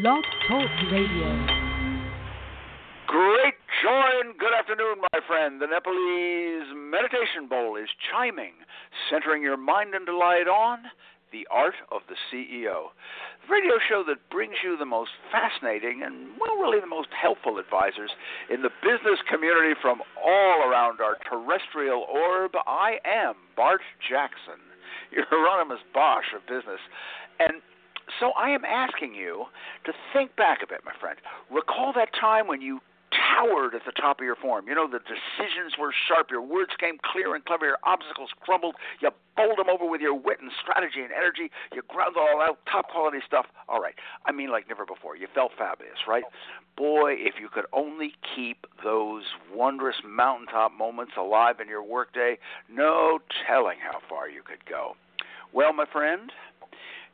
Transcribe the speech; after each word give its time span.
Blog 0.00 0.24
Talk 0.48 0.72
Radio. 0.90 1.28
Great 3.06 3.60
joy 3.84 4.08
and 4.24 4.32
good 4.38 4.56
afternoon, 4.56 5.04
my 5.12 5.20
friend. 5.28 5.60
The 5.60 5.68
Nepalese 5.68 6.72
meditation 6.72 7.44
bowl 7.44 7.76
is 7.76 7.92
chiming, 8.08 8.56
centering 9.10 9.42
your 9.42 9.58
mind 9.58 9.92
and 9.92 10.06
delight 10.06 10.48
on 10.48 10.88
the 11.30 11.46
art 11.50 11.74
of 11.92 12.00
the 12.08 12.16
CEO. 12.32 12.96
The 13.44 13.52
radio 13.52 13.76
show 13.86 14.02
that 14.08 14.16
brings 14.30 14.64
you 14.64 14.78
the 14.78 14.88
most 14.88 15.10
fascinating 15.28 16.00
and, 16.00 16.40
well, 16.40 16.56
really 16.56 16.80
the 16.80 16.88
most 16.88 17.12
helpful 17.12 17.58
advisors 17.58 18.16
in 18.48 18.62
the 18.62 18.72
business 18.80 19.20
community 19.28 19.76
from 19.82 20.00
all 20.16 20.64
around 20.64 21.04
our 21.04 21.20
terrestrial 21.28 22.08
orb. 22.08 22.52
I 22.64 22.96
am 23.04 23.34
Bart 23.56 23.82
Jackson, 24.00 24.56
your 25.12 25.26
Hieronymus 25.28 25.84
Bosch 25.92 26.32
of 26.32 26.48
business. 26.48 26.80
And 27.38 27.60
so 28.20 28.32
I 28.32 28.50
am 28.50 28.64
asking 28.64 29.14
you 29.14 29.46
to 29.84 29.92
think 30.12 30.36
back 30.36 30.58
a 30.62 30.66
bit, 30.66 30.80
my 30.84 30.92
friend. 31.00 31.18
Recall 31.50 31.92
that 31.94 32.10
time 32.18 32.46
when 32.46 32.60
you 32.60 32.80
towered 33.12 33.74
at 33.74 33.84
the 33.84 33.92
top 33.92 34.20
of 34.20 34.24
your 34.24 34.36
form. 34.36 34.66
You 34.68 34.74
know, 34.74 34.88
the 34.88 35.00
decisions 35.00 35.74
were 35.78 35.92
sharp, 36.08 36.30
your 36.30 36.42
words 36.42 36.72
came 36.78 36.96
clear 37.04 37.34
and 37.34 37.44
clever, 37.44 37.66
your 37.66 37.78
obstacles 37.84 38.30
crumbled, 38.40 38.76
you 39.00 39.10
bowled 39.36 39.58
them 39.58 39.68
over 39.68 39.88
with 39.88 40.00
your 40.00 40.14
wit 40.14 40.40
and 40.40 40.50
strategy 40.60 41.00
and 41.00 41.12
energy, 41.12 41.50
you 41.72 41.82
ground 41.88 42.16
all 42.16 42.40
out, 42.40 42.58
top 42.70 42.88
quality 42.88 43.18
stuff. 43.26 43.46
All 43.68 43.80
right, 43.80 43.94
I 44.26 44.32
mean 44.32 44.50
like 44.50 44.68
never 44.68 44.84
before. 44.84 45.16
You 45.16 45.28
felt 45.34 45.52
fabulous, 45.56 46.08
right? 46.08 46.24
Boy, 46.76 47.14
if 47.18 47.34
you 47.40 47.48
could 47.48 47.66
only 47.72 48.14
keep 48.34 48.66
those 48.82 49.24
wondrous 49.54 49.96
mountaintop 50.04 50.72
moments 50.72 51.12
alive 51.18 51.60
in 51.60 51.68
your 51.68 51.82
workday, 51.82 52.38
no 52.70 53.18
telling 53.46 53.78
how 53.78 53.98
far 54.08 54.28
you 54.28 54.42
could 54.42 54.64
go. 54.68 54.96
Well, 55.52 55.74
my 55.74 55.84
friend, 55.92 56.32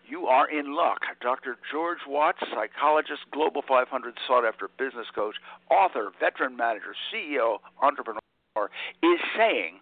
you 0.09 0.27
are 0.27 0.51
in 0.51 0.75
luck. 0.75 1.01
Dr. 1.21 1.57
George 1.71 1.99
Watts, 2.07 2.39
psychologist, 2.55 3.21
Global 3.33 3.63
500 3.67 4.15
sought 4.27 4.45
after 4.45 4.69
business 4.79 5.07
coach, 5.15 5.37
author, 5.71 6.11
veteran 6.19 6.57
manager, 6.57 6.95
CEO, 7.13 7.59
entrepreneur, 7.83 8.21
is 9.03 9.21
saying 9.37 9.81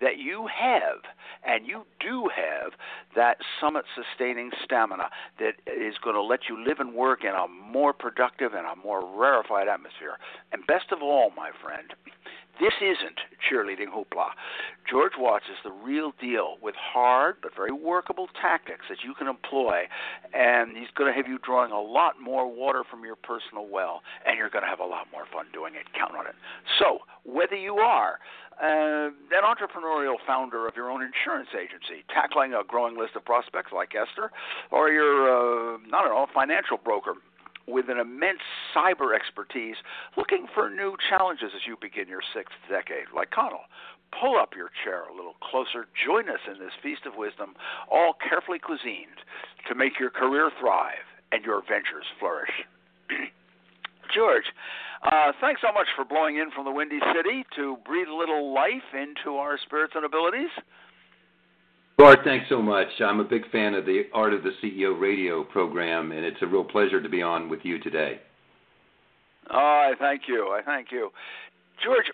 that 0.00 0.18
you 0.18 0.46
have, 0.52 1.00
and 1.44 1.66
you 1.66 1.86
do 2.00 2.28
have, 2.34 2.72
that 3.14 3.38
summit 3.60 3.84
sustaining 3.94 4.50
stamina 4.64 5.08
that 5.38 5.54
is 5.66 5.94
going 6.02 6.16
to 6.16 6.22
let 6.22 6.40
you 6.48 6.62
live 6.62 6.80
and 6.80 6.94
work 6.94 7.24
in 7.24 7.30
a 7.30 7.46
more 7.48 7.92
productive 7.92 8.52
and 8.52 8.66
a 8.66 8.76
more 8.76 9.00
rarefied 9.18 9.68
atmosphere. 9.68 10.18
And 10.52 10.66
best 10.66 10.92
of 10.92 11.02
all, 11.02 11.32
my 11.36 11.50
friend, 11.62 11.94
this 12.60 12.74
isn't 12.80 13.20
cheerleading 13.42 13.92
hoopla. 13.92 14.30
George 14.88 15.12
Watts 15.18 15.46
is 15.50 15.58
the 15.64 15.72
real 15.72 16.12
deal 16.20 16.56
with 16.62 16.74
hard 16.74 17.36
but 17.42 17.54
very 17.54 17.72
workable 17.72 18.28
tactics 18.40 18.86
that 18.88 18.98
you 19.04 19.14
can 19.14 19.26
employ, 19.26 19.84
and 20.32 20.76
he's 20.76 20.90
going 20.94 21.10
to 21.10 21.16
have 21.16 21.28
you 21.28 21.38
drawing 21.38 21.72
a 21.72 21.80
lot 21.80 22.14
more 22.20 22.50
water 22.50 22.84
from 22.88 23.04
your 23.04 23.16
personal 23.16 23.66
well, 23.66 24.02
and 24.24 24.38
you're 24.38 24.50
going 24.50 24.64
to 24.64 24.70
have 24.70 24.80
a 24.80 24.86
lot 24.86 25.06
more 25.12 25.24
fun 25.32 25.46
doing 25.52 25.74
it. 25.74 25.86
Count 25.98 26.14
on 26.16 26.26
it. 26.26 26.34
So, 26.78 27.00
whether 27.24 27.56
you 27.56 27.76
are 27.76 28.18
uh, 28.62 29.08
an 29.08 29.44
entrepreneurial 29.44 30.16
founder 30.26 30.66
of 30.66 30.76
your 30.76 30.90
own 30.90 31.02
insurance 31.02 31.50
agency, 31.52 32.04
tackling 32.08 32.54
a 32.54 32.64
growing 32.64 32.96
list 32.96 33.16
of 33.16 33.24
prospects 33.24 33.72
like 33.74 33.92
Esther, 33.94 34.30
or 34.70 34.88
you're, 34.90 35.28
uh, 35.28 35.76
don't 35.76 35.90
know, 35.90 36.24
a 36.24 36.32
financial 36.32 36.78
broker 36.78 37.14
with 37.66 37.88
an 37.88 37.98
immense 37.98 38.42
cyber 38.74 39.14
expertise 39.14 39.76
looking 40.16 40.46
for 40.54 40.70
new 40.70 40.96
challenges 41.08 41.50
as 41.54 41.66
you 41.66 41.76
begin 41.80 42.08
your 42.08 42.22
sixth 42.34 42.54
decade, 42.68 43.06
like 43.14 43.30
Connell. 43.30 43.66
Pull 44.14 44.38
up 44.38 44.54
your 44.54 44.70
chair 44.84 45.04
a 45.10 45.14
little 45.14 45.34
closer. 45.42 45.86
Join 46.06 46.28
us 46.28 46.40
in 46.46 46.58
this 46.58 46.72
feast 46.82 47.06
of 47.06 47.16
wisdom, 47.16 47.54
all 47.90 48.14
carefully 48.14 48.58
cuisined 48.58 49.18
to 49.68 49.74
make 49.74 49.98
your 49.98 50.10
career 50.10 50.50
thrive 50.60 51.06
and 51.32 51.44
your 51.44 51.60
ventures 51.60 52.06
flourish. 52.18 52.54
George, 54.14 54.46
uh, 55.02 55.32
thanks 55.40 55.60
so 55.60 55.72
much 55.72 55.88
for 55.96 56.04
blowing 56.04 56.36
in 56.36 56.50
from 56.50 56.64
the 56.64 56.70
Windy 56.70 57.00
City 57.14 57.44
to 57.56 57.76
breathe 57.84 58.08
a 58.08 58.14
little 58.14 58.54
life 58.54 58.94
into 58.94 59.36
our 59.36 59.58
spirits 59.58 59.94
and 59.96 60.04
abilities. 60.04 60.50
Bart, 61.98 62.18
thanks 62.24 62.44
so 62.50 62.60
much. 62.60 62.88
I'm 63.00 63.20
a 63.20 63.24
big 63.24 63.50
fan 63.50 63.72
of 63.72 63.86
the 63.86 64.02
Art 64.12 64.34
of 64.34 64.42
the 64.42 64.50
CEO 64.62 65.00
radio 65.00 65.42
program, 65.42 66.12
and 66.12 66.26
it's 66.26 66.36
a 66.42 66.46
real 66.46 66.64
pleasure 66.64 67.00
to 67.00 67.08
be 67.08 67.22
on 67.22 67.48
with 67.48 67.60
you 67.62 67.78
today. 67.78 68.20
Oh, 69.50 69.56
I 69.56 69.92
thank 69.98 70.22
you. 70.28 70.48
I 70.48 70.60
thank 70.62 70.92
you. 70.92 71.10
George, 71.82 72.04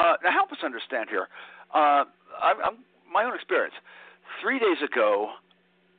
uh, 0.00 0.14
now 0.24 0.32
help 0.32 0.50
us 0.50 0.58
understand 0.64 1.08
here. 1.08 1.28
Uh, 1.72 2.04
I'm, 2.42 2.56
I'm, 2.64 2.78
my 3.12 3.24
own 3.24 3.34
experience. 3.34 3.74
Three 4.42 4.58
days 4.58 4.78
ago, 4.84 5.28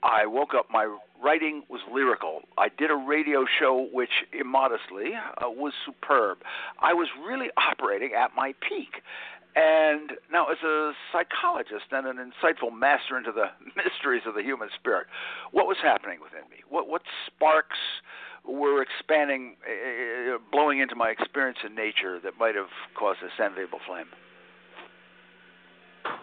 I 0.03 0.25
woke 0.25 0.53
up. 0.53 0.67
My 0.69 0.94
writing 1.23 1.63
was 1.69 1.79
lyrical. 1.94 2.41
I 2.57 2.67
did 2.77 2.91
a 2.91 2.95
radio 2.95 3.45
show 3.57 3.88
which, 3.94 4.09
immodestly, 4.33 5.11
uh, 5.16 5.50
was 5.50 5.71
superb. 5.85 6.39
I 6.81 6.94
was 6.94 7.07
really 7.25 7.47
operating 7.56 8.11
at 8.17 8.31
my 8.35 8.53
peak. 8.67 9.01
And 9.55 10.11
now, 10.31 10.47
as 10.47 10.57
a 10.63 10.91
psychologist 11.11 11.91
and 11.91 12.05
an 12.05 12.17
insightful 12.17 12.71
master 12.71 13.17
into 13.17 13.31
the 13.31 13.45
mysteries 13.75 14.23
of 14.27 14.35
the 14.35 14.43
human 14.43 14.69
spirit, 14.79 15.07
what 15.51 15.65
was 15.65 15.77
happening 15.81 16.19
within 16.21 16.47
me? 16.49 16.57
What, 16.69 16.87
what 16.87 17.01
sparks 17.25 17.77
were 18.45 18.81
expanding, 18.81 19.55
uh, 19.65 20.38
blowing 20.51 20.79
into 20.79 20.95
my 20.95 21.09
experience 21.09 21.59
in 21.65 21.75
nature 21.75 22.19
that 22.23 22.33
might 22.39 22.55
have 22.55 22.69
caused 22.97 23.19
this 23.21 23.31
enviable 23.43 23.79
flame? 23.88 24.07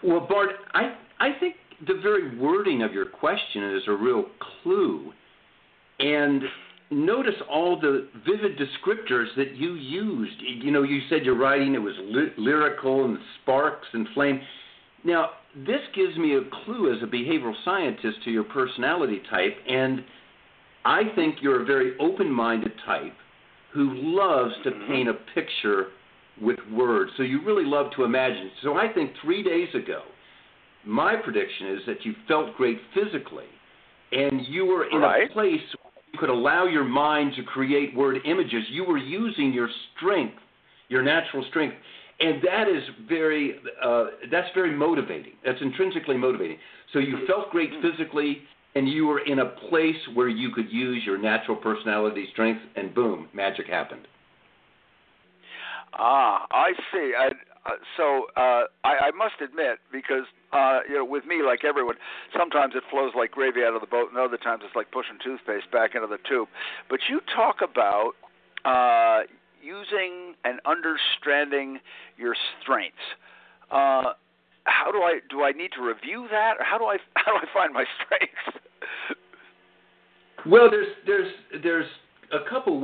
Well, 0.03 0.26
Bart, 0.26 0.50
I, 0.75 0.97
I 1.19 1.31
think 1.38 1.56
the 1.86 2.00
very 2.03 2.36
wording 2.38 2.82
of 2.82 2.92
your 2.92 3.06
question 3.06 3.76
is 3.76 3.82
a 3.86 3.92
real 3.92 4.25
clue. 4.62 5.12
And 5.98 6.42
notice 6.91 7.34
all 7.50 7.78
the 7.80 8.08
vivid 8.26 8.58
descriptors 8.58 9.26
that 9.36 9.56
you 9.56 9.74
used. 9.74 10.41
You 10.41 10.70
know, 10.70 10.82
you 10.82 11.00
said 11.08 11.24
your 11.24 11.36
writing 11.36 11.74
it 11.74 11.82
was 11.82 11.94
ly- 11.98 12.32
lyrical 12.38 13.04
and 13.04 13.19
sparks 13.42 13.86
and 13.92 14.06
flame. 14.14 14.41
Now, 15.04 15.30
this 15.54 15.80
gives 15.94 16.16
me 16.16 16.36
a 16.36 16.42
clue 16.64 16.94
as 16.94 17.02
a 17.02 17.06
behavioral 17.06 17.54
scientist 17.64 18.19
to 18.24 18.30
your 18.30 18.44
personality 18.44 19.20
type, 19.30 19.56
and 19.69 20.04
I 20.84 21.02
think 21.14 21.36
you're 21.41 21.62
a 21.62 21.64
very 21.64 21.98
open-minded 21.98 22.72
type 22.84 23.14
who 23.72 23.92
loves 23.94 24.54
to 24.64 24.70
Mm-hmm. 24.70 24.92
paint 24.92 25.08
a 25.08 25.14
picture 25.34 25.88
with 26.41 26.58
words. 26.72 27.10
So 27.16 27.22
you 27.22 27.42
really 27.44 27.64
love 27.64 27.86
to 27.97 28.04
imagine. 28.04 28.50
So 28.62 28.76
I 28.76 28.92
think 28.92 29.12
three 29.22 29.42
days 29.42 29.68
ago, 29.74 30.03
my 30.84 31.16
prediction 31.16 31.68
is 31.68 31.80
that 31.86 32.04
you 32.04 32.14
felt 32.28 32.56
great 32.56 32.78
physically, 32.94 33.47
and 34.12 34.47
you 34.47 34.66
were 34.66 34.84
in 34.88 34.98
Right. 35.00 35.28
a 35.30 35.32
place 35.32 35.60
you 36.12 36.19
could 36.19 36.31
allow 36.31 36.67
your 36.67 36.84
mind 36.84 37.34
to 37.37 37.43
create 37.43 37.94
word 37.94 38.19
images. 38.25 38.65
You 38.71 38.84
were 38.84 38.99
using 38.99 39.53
your 39.53 39.69
strength, 39.97 40.37
your 40.89 41.03
natural 41.03 41.44
strength, 41.50 41.77
and 42.21 42.43
that 42.43 42.69
is 42.69 42.83
very 43.09 43.56
uh, 43.83 44.06
that's 44.31 44.49
very 44.55 44.75
motivating. 44.75 45.33
That's 45.45 45.61
intrinsically 45.61 46.16
motivating. 46.16 46.59
So 46.93 46.99
you 46.99 47.27
felt 47.27 47.50
great 47.50 47.71
physically, 47.83 48.39
and 48.75 48.89
you 48.89 49.06
were 49.06 49.21
in 49.21 49.41
a 49.41 49.47
place 49.69 49.97
where 50.15 50.28
you 50.28 50.50
could 50.50 50.71
use 50.71 51.03
your 51.05 51.19
natural 51.19 51.56
personality 51.56 52.28
strength, 52.33 52.62
and 52.77 52.95
boom, 52.95 53.28
magic 53.34 53.66
happened. 53.66 54.06
Ah, 55.99 56.47
I 56.50 56.72
see. 56.93 57.12
I, 57.19 57.31
uh, 57.66 57.71
so 57.97 58.27
uh, 58.37 58.65
I, 58.84 59.09
I 59.09 59.10
must 59.16 59.34
admit, 59.43 59.78
because 59.91 60.25
uh, 60.53 60.81
you 60.88 60.94
know, 60.94 61.04
with 61.04 61.27
me, 61.27 61.43
like 61.44 61.65
everyone, 61.65 61.97
sometimes 62.37 62.75
it 62.77 62.84
flows 62.91 63.12
like 63.16 63.32
gravy 63.32 63.62
out 63.65 63.75
of 63.75 63.81
the 63.81 63.87
boat, 63.87 64.09
and 64.10 64.19
other 64.19 64.37
times 64.37 64.62
it's 64.65 64.77
like 64.77 64.91
pushing 64.93 65.19
toothpaste 65.22 65.71
back 65.72 65.94
into 65.94 66.06
the 66.06 66.19
tube. 66.28 66.49
But 66.88 67.00
you 67.09 67.21
talk 67.34 67.56
about 67.62 68.12
uh, 68.65 69.27
using 69.62 70.34
and 70.44 70.60
understanding 70.65 71.81
your 72.16 72.37
strengths. 72.62 72.97
Uh, 73.71 74.15
how 74.65 74.93
do 74.93 74.98
I 74.98 75.21
do? 75.28 75.43
I 75.43 75.53
need 75.53 75.71
to 75.77 75.83
review 75.83 76.27
that, 76.31 76.54
or 76.59 76.65
how 76.65 76.78
do 76.78 76.84
I 76.84 76.98
how 77.16 77.33
do 77.33 77.38
I 77.38 77.53
find 77.53 77.72
my 77.72 77.84
strengths? 78.04 78.62
Well, 80.47 80.71
there's 80.71 80.94
there's 81.06 81.33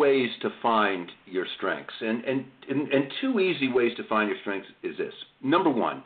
ways 0.03 0.31
to 0.43 0.51
find 0.61 1.11
your 1.27 1.47
strengths, 1.57 1.95
and 2.01 2.25
and 2.25 2.45
and, 2.69 2.81
and 2.93 3.05
two 3.21 3.41
easy 3.41 3.71
ways 3.73 3.93
to 3.97 4.05
find 4.09 4.29
your 4.29 4.39
strengths 4.41 4.69
is 4.83 4.97
this. 4.99 5.15
Number 5.43 5.71
one, 5.71 6.03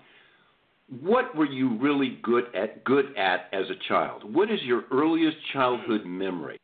what 1.01 1.35
were 1.37 1.47
you 1.47 1.79
really 1.79 2.19
good 2.23 2.45
at 2.55 2.85
good 2.85 3.17
at 3.17 3.49
as 3.53 3.67
a 3.71 3.89
child? 3.89 4.23
What 4.35 4.51
is 4.51 4.61
your 4.63 4.85
earliest 4.93 5.37
childhood 5.53 6.03
hmm. 6.03 6.19
memory 6.19 6.59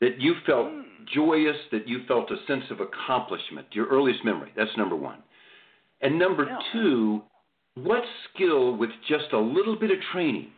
that 0.00 0.20
you 0.20 0.34
felt 0.46 0.68
hmm. 0.70 0.80
joyous, 1.14 1.56
that 1.72 1.88
you 1.88 2.00
felt 2.06 2.30
a 2.30 2.36
sense 2.46 2.64
of 2.70 2.78
accomplishment? 2.80 3.66
Your 3.72 3.86
earliest 3.86 4.24
memory. 4.24 4.52
That's 4.56 4.76
number 4.76 4.96
one. 4.96 5.18
And 6.02 6.18
number 6.18 6.44
Yeah. 6.44 6.58
two, 6.72 7.22
what 7.74 8.02
skill 8.28 8.76
with 8.76 8.90
just 9.08 9.32
a 9.32 9.38
little 9.38 9.76
bit 9.76 9.90
of 9.90 9.98
training 10.12 10.50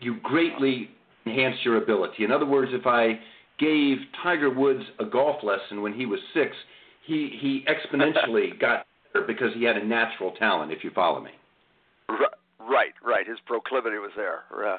you 0.00 0.16
greatly 0.22 0.90
enhance 1.26 1.56
your 1.64 1.82
ability. 1.82 2.24
In 2.24 2.30
other 2.30 2.46
words, 2.46 2.70
if 2.74 2.86
I 2.86 3.18
gave 3.58 3.98
Tiger 4.22 4.50
Woods 4.50 4.82
a 4.98 5.04
golf 5.04 5.42
lesson 5.42 5.82
when 5.82 5.92
he 5.92 6.06
was 6.06 6.20
six, 6.34 6.54
he 7.06 7.36
he 7.40 7.64
exponentially 7.68 8.58
got 8.60 8.86
better 9.12 9.26
because 9.26 9.52
he 9.54 9.64
had 9.64 9.76
a 9.76 9.84
natural 9.84 10.32
talent. 10.32 10.72
If 10.72 10.84
you 10.84 10.90
follow 10.90 11.20
me. 11.20 11.30
Ri- 12.08 12.26
Right, 12.68 12.94
right. 13.04 13.26
His 13.26 13.38
proclivity 13.46 13.98
was 13.98 14.10
there. 14.16 14.42
Uh, 14.52 14.78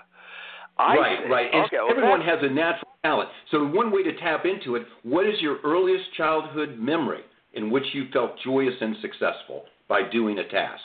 I 0.77 0.97
right, 0.97 1.19
see. 1.24 1.31
right. 1.31 1.47
Okay, 1.47 1.77
well, 1.77 1.89
everyone 1.89 2.21
has 2.21 2.39
a 2.41 2.50
natural 2.50 2.91
talent. 3.01 3.29
So 3.50 3.65
one 3.65 3.91
way 3.91 4.03
to 4.03 4.13
tap 4.18 4.45
into 4.45 4.75
it, 4.75 4.83
what 5.03 5.25
is 5.25 5.35
your 5.39 5.59
earliest 5.63 6.13
childhood 6.18 6.77
memory 6.77 7.21
in 7.53 7.71
which 7.71 7.85
you 7.94 8.07
felt 8.12 8.31
joyous 8.44 8.75
and 8.81 8.97
successful 9.01 9.63
by 9.88 10.01
doing 10.12 10.38
a 10.39 10.47
task? 10.50 10.83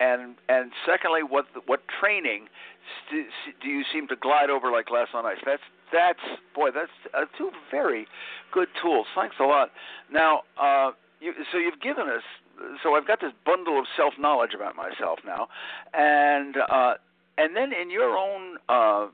and 0.00 0.34
and 0.48 0.72
secondly, 0.86 1.22
what 1.22 1.46
what 1.66 1.80
training 2.00 2.46
do 3.10 3.68
you 3.68 3.82
seem 3.92 4.06
to 4.08 4.16
glide 4.16 4.50
over 4.50 4.70
like 4.70 4.86
glass 4.86 5.08
on 5.14 5.24
ice? 5.24 5.38
That's 5.44 5.62
that's 5.92 6.20
boy, 6.54 6.70
that's 6.74 6.90
uh, 7.14 7.24
two 7.38 7.50
very 7.70 8.06
good 8.52 8.68
tools. 8.82 9.06
Thanks 9.14 9.36
a 9.40 9.44
lot. 9.44 9.70
Now, 10.12 10.42
uh, 10.60 10.92
you, 11.20 11.32
so 11.52 11.58
you've 11.58 11.80
given 11.80 12.08
us. 12.08 12.22
So 12.82 12.94
I've 12.94 13.06
got 13.06 13.20
this 13.20 13.32
bundle 13.44 13.78
of 13.78 13.84
self 13.96 14.14
knowledge 14.18 14.52
about 14.54 14.76
myself 14.76 15.18
now, 15.26 15.48
and 15.92 16.56
uh, 16.56 16.94
and 17.38 17.54
then 17.54 17.72
in 17.72 17.90
your 17.90 18.16
own 18.16 18.56
uh, 18.68 19.08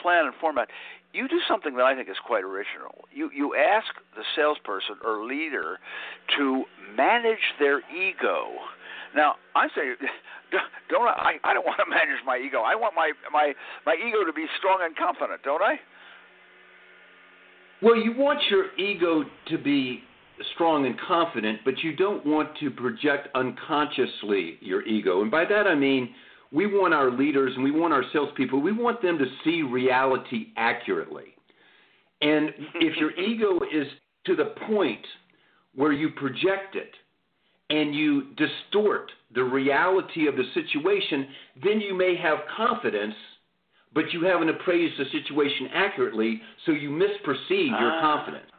plan 0.00 0.26
and 0.26 0.34
format, 0.40 0.68
you 1.12 1.28
do 1.28 1.40
something 1.48 1.76
that 1.76 1.84
I 1.84 1.94
think 1.94 2.08
is 2.08 2.16
quite 2.24 2.44
original. 2.44 3.06
You 3.12 3.30
you 3.34 3.54
ask 3.54 3.86
the 4.16 4.22
salesperson 4.36 4.96
or 5.04 5.24
leader 5.24 5.78
to 6.36 6.64
manage 6.96 7.54
their 7.58 7.80
ego. 7.90 8.48
Now 9.14 9.36
I 9.54 9.68
say, 9.68 9.94
don't 10.90 11.06
I? 11.08 11.34
I 11.44 11.54
don't 11.54 11.66
want 11.66 11.78
to 11.78 11.88
manage 11.88 12.22
my 12.26 12.36
ego. 12.36 12.60
I 12.60 12.74
want 12.74 12.94
my 12.94 13.12
my 13.32 13.54
my 13.86 13.94
ego 13.94 14.24
to 14.24 14.32
be 14.32 14.46
strong 14.58 14.80
and 14.82 14.96
confident, 14.96 15.42
don't 15.42 15.62
I? 15.62 15.78
Well, 17.80 17.96
you 17.96 18.12
want 18.16 18.40
your 18.50 18.74
ego 18.76 19.24
to 19.48 19.58
be 19.58 20.02
strong 20.54 20.86
and 20.86 20.98
confident, 21.00 21.60
but 21.64 21.78
you 21.82 21.94
don't 21.94 22.24
want 22.26 22.56
to 22.58 22.70
project 22.70 23.28
unconsciously 23.34 24.58
your 24.60 24.82
ego. 24.82 25.22
And 25.22 25.30
by 25.30 25.44
that 25.44 25.66
I 25.66 25.74
mean 25.74 26.14
we 26.52 26.66
want 26.66 26.94
our 26.94 27.10
leaders 27.10 27.52
and 27.54 27.62
we 27.62 27.70
want 27.70 27.92
our 27.92 28.04
salespeople, 28.12 28.60
we 28.60 28.72
want 28.72 29.02
them 29.02 29.18
to 29.18 29.26
see 29.44 29.62
reality 29.62 30.48
accurately. 30.56 31.34
And 32.20 32.50
if 32.76 32.96
your 32.96 33.12
ego 33.18 33.60
is 33.72 33.86
to 34.26 34.34
the 34.34 34.54
point 34.66 35.04
where 35.74 35.92
you 35.92 36.10
project 36.10 36.74
it 36.74 36.92
and 37.70 37.94
you 37.94 38.34
distort 38.36 39.10
the 39.34 39.44
reality 39.44 40.26
of 40.26 40.36
the 40.36 40.44
situation, 40.54 41.28
then 41.62 41.80
you 41.80 41.94
may 41.94 42.16
have 42.16 42.38
confidence, 42.56 43.14
but 43.98 44.12
you 44.12 44.22
haven't 44.24 44.48
appraised 44.48 44.96
the 44.96 45.06
situation 45.06 45.66
accurately, 45.74 46.40
so 46.64 46.70
you 46.70 46.88
misperceive 46.88 47.70
your 47.80 47.92
Ah. 47.94 48.00
confidence. 48.00 48.50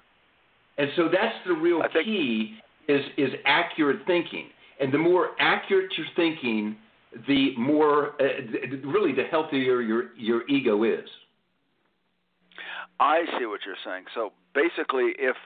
And 0.77 0.91
so 0.97 1.07
that's 1.07 1.37
the 1.45 1.53
real 1.53 1.81
think- 1.93 2.05
key 2.05 2.61
is 2.89 3.05
is 3.15 3.33
accurate 3.45 4.05
thinking. 4.05 4.51
And 4.81 4.91
the 4.91 4.97
more 4.97 5.25
accurate 5.39 5.97
you're 5.97 6.13
thinking, 6.23 6.77
the 7.25 7.55
more 7.55 8.15
uh, 8.21 8.25
really 8.83 9.13
the 9.13 9.23
healthier 9.23 9.79
your 9.79 10.01
your 10.17 10.41
ego 10.49 10.83
is. 10.83 11.09
I 12.99 13.17
see 13.37 13.45
what 13.45 13.61
you're 13.65 13.83
saying. 13.85 14.05
So 14.13 14.33
basically, 14.53 15.15
if 15.17 15.37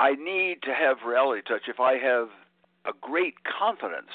I 0.00 0.14
need 0.14 0.62
to 0.62 0.74
have 0.74 0.96
reality 1.06 1.42
touch, 1.42 1.68
if 1.68 1.78
I 1.78 1.96
have 1.98 2.28
a 2.86 2.92
great 3.00 3.36
confidence 3.44 4.10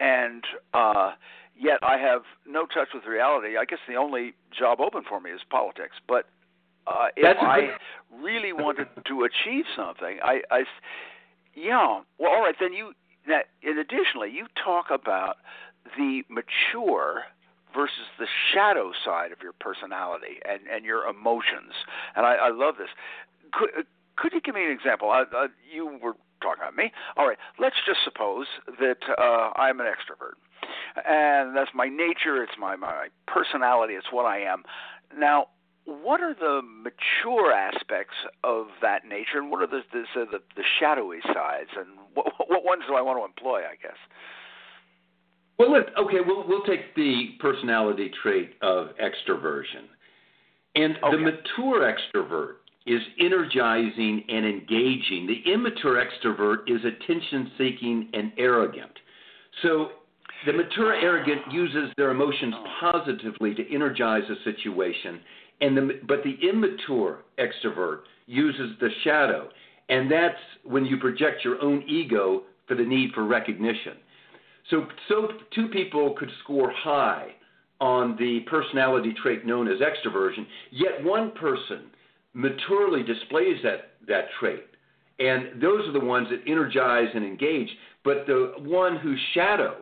and 0.00 0.44
uh, 0.74 1.12
yet 1.60 1.78
I 1.82 1.98
have 1.98 2.22
no 2.46 2.64
touch 2.66 2.88
with 2.94 3.04
reality, 3.04 3.56
I 3.56 3.64
guess 3.64 3.78
the 3.86 3.96
only 3.96 4.34
job 4.58 4.80
open 4.80 5.02
for 5.08 5.20
me 5.20 5.30
is 5.30 5.40
politics. 5.50 5.96
But 6.08 6.26
uh, 6.86 7.08
if 7.16 7.22
That's 7.22 7.38
I 7.42 7.60
good- 7.60 8.22
really 8.24 8.52
wanted 8.52 8.88
to 9.06 9.24
achieve 9.24 9.64
something, 9.76 10.18
I, 10.24 10.40
I, 10.50 10.64
yeah, 11.54 12.00
well, 12.18 12.30
all 12.32 12.40
right, 12.40 12.54
then 12.58 12.72
you. 12.72 12.92
That, 13.28 13.48
and 13.62 13.78
additionally, 13.78 14.30
you 14.32 14.46
talk 14.64 14.86
about 14.90 15.36
the 15.98 16.22
mature 16.30 17.24
versus 17.74 18.08
the 18.18 18.26
shadow 18.52 18.92
side 19.04 19.30
of 19.30 19.38
your 19.42 19.52
personality 19.52 20.40
and, 20.48 20.60
and 20.74 20.86
your 20.86 21.04
emotions. 21.04 21.72
And 22.16 22.24
I, 22.24 22.36
I 22.36 22.50
love 22.50 22.76
this. 22.78 22.88
Could, 23.52 23.84
could 24.16 24.32
you 24.32 24.40
give 24.40 24.54
me 24.54 24.64
an 24.64 24.72
example? 24.72 25.10
I, 25.10 25.24
uh, 25.36 25.48
you 25.70 25.98
were 26.02 26.14
talking 26.40 26.62
about 26.62 26.74
me. 26.74 26.92
All 27.18 27.28
right, 27.28 27.36
let's 27.58 27.76
just 27.86 28.00
suppose 28.04 28.46
that 28.80 28.98
uh, 29.18 29.50
I'm 29.54 29.80
an 29.80 29.86
extrovert. 29.86 30.40
And 30.96 31.56
that's 31.56 31.70
my 31.74 31.88
nature, 31.88 32.42
it's 32.42 32.58
my, 32.58 32.76
my 32.76 33.08
personality, 33.26 33.94
it's 33.94 34.10
what 34.10 34.26
I 34.26 34.40
am. 34.40 34.62
Now, 35.16 35.46
what 35.84 36.20
are 36.20 36.34
the 36.34 36.60
mature 36.62 37.52
aspects 37.52 38.14
of 38.44 38.66
that 38.82 39.04
nature, 39.08 39.38
and 39.38 39.50
what 39.50 39.62
are 39.62 39.66
the 39.66 39.80
the, 39.92 40.04
the, 40.14 40.38
the 40.56 40.62
shadowy 40.78 41.18
sides, 41.32 41.70
and 41.76 41.88
what, 42.14 42.26
what 42.48 42.64
ones 42.64 42.82
do 42.88 42.94
I 42.94 43.00
want 43.00 43.18
to 43.18 43.24
employ? 43.24 43.60
I 43.60 43.76
guess. 43.80 43.96
Well, 45.58 45.72
let, 45.72 45.96
okay, 45.98 46.18
we'll 46.24 46.46
we'll 46.46 46.64
take 46.64 46.94
the 46.94 47.30
personality 47.40 48.10
trait 48.22 48.52
of 48.62 48.88
extroversion, 49.02 49.88
and 50.74 50.96
Okay. 51.02 51.16
the 51.16 51.18
mature 51.18 51.82
extrovert 51.92 52.54
is 52.86 53.00
energizing 53.18 54.24
and 54.28 54.46
engaging. 54.46 55.26
The 55.26 55.52
immature 55.52 56.02
extrovert 56.02 56.68
is 56.68 56.80
attention-seeking 56.84 58.08
and 58.14 58.32
arrogant. 58.38 58.92
So, 59.62 59.90
the 60.46 60.52
mature 60.52 60.94
arrogant 60.94 61.52
uses 61.52 61.90
their 61.96 62.10
emotions 62.10 62.54
positively 62.80 63.54
to 63.54 63.74
energize 63.74 64.22
a 64.30 64.42
situation, 64.44 65.20
and 65.60 65.76
the 65.76 66.00
but 66.08 66.22
the 66.24 66.36
immature 66.48 67.20
extrovert 67.38 68.00
uses 68.26 68.78
the 68.80 68.88
shadow, 69.04 69.48
and 69.88 70.10
that's 70.10 70.38
when 70.64 70.86
you 70.86 70.96
project 70.96 71.44
your 71.44 71.60
own 71.60 71.82
ego 71.88 72.44
for 72.66 72.74
the 72.74 72.84
need 72.84 73.12
for 73.12 73.24
recognition. 73.24 73.94
So, 74.70 74.86
so 75.08 75.28
two 75.54 75.68
people 75.68 76.14
could 76.18 76.30
score 76.44 76.70
high 76.70 77.34
on 77.80 78.16
the 78.18 78.40
personality 78.48 79.14
trait 79.22 79.44
known 79.44 79.66
as 79.68 79.78
extroversion, 79.80 80.46
yet 80.70 81.02
one 81.02 81.32
person 81.32 81.86
maturely 82.34 83.02
displays 83.02 83.56
that, 83.64 83.92
that 84.06 84.26
trait. 84.38 84.64
And 85.18 85.60
those 85.60 85.86
are 85.88 85.92
the 85.92 86.04
ones 86.04 86.28
that 86.30 86.50
energize 86.50 87.08
and 87.14 87.24
engage. 87.24 87.68
But 88.04 88.26
the 88.26 88.54
one 88.58 88.96
whose 88.96 89.20
shadow 89.34 89.76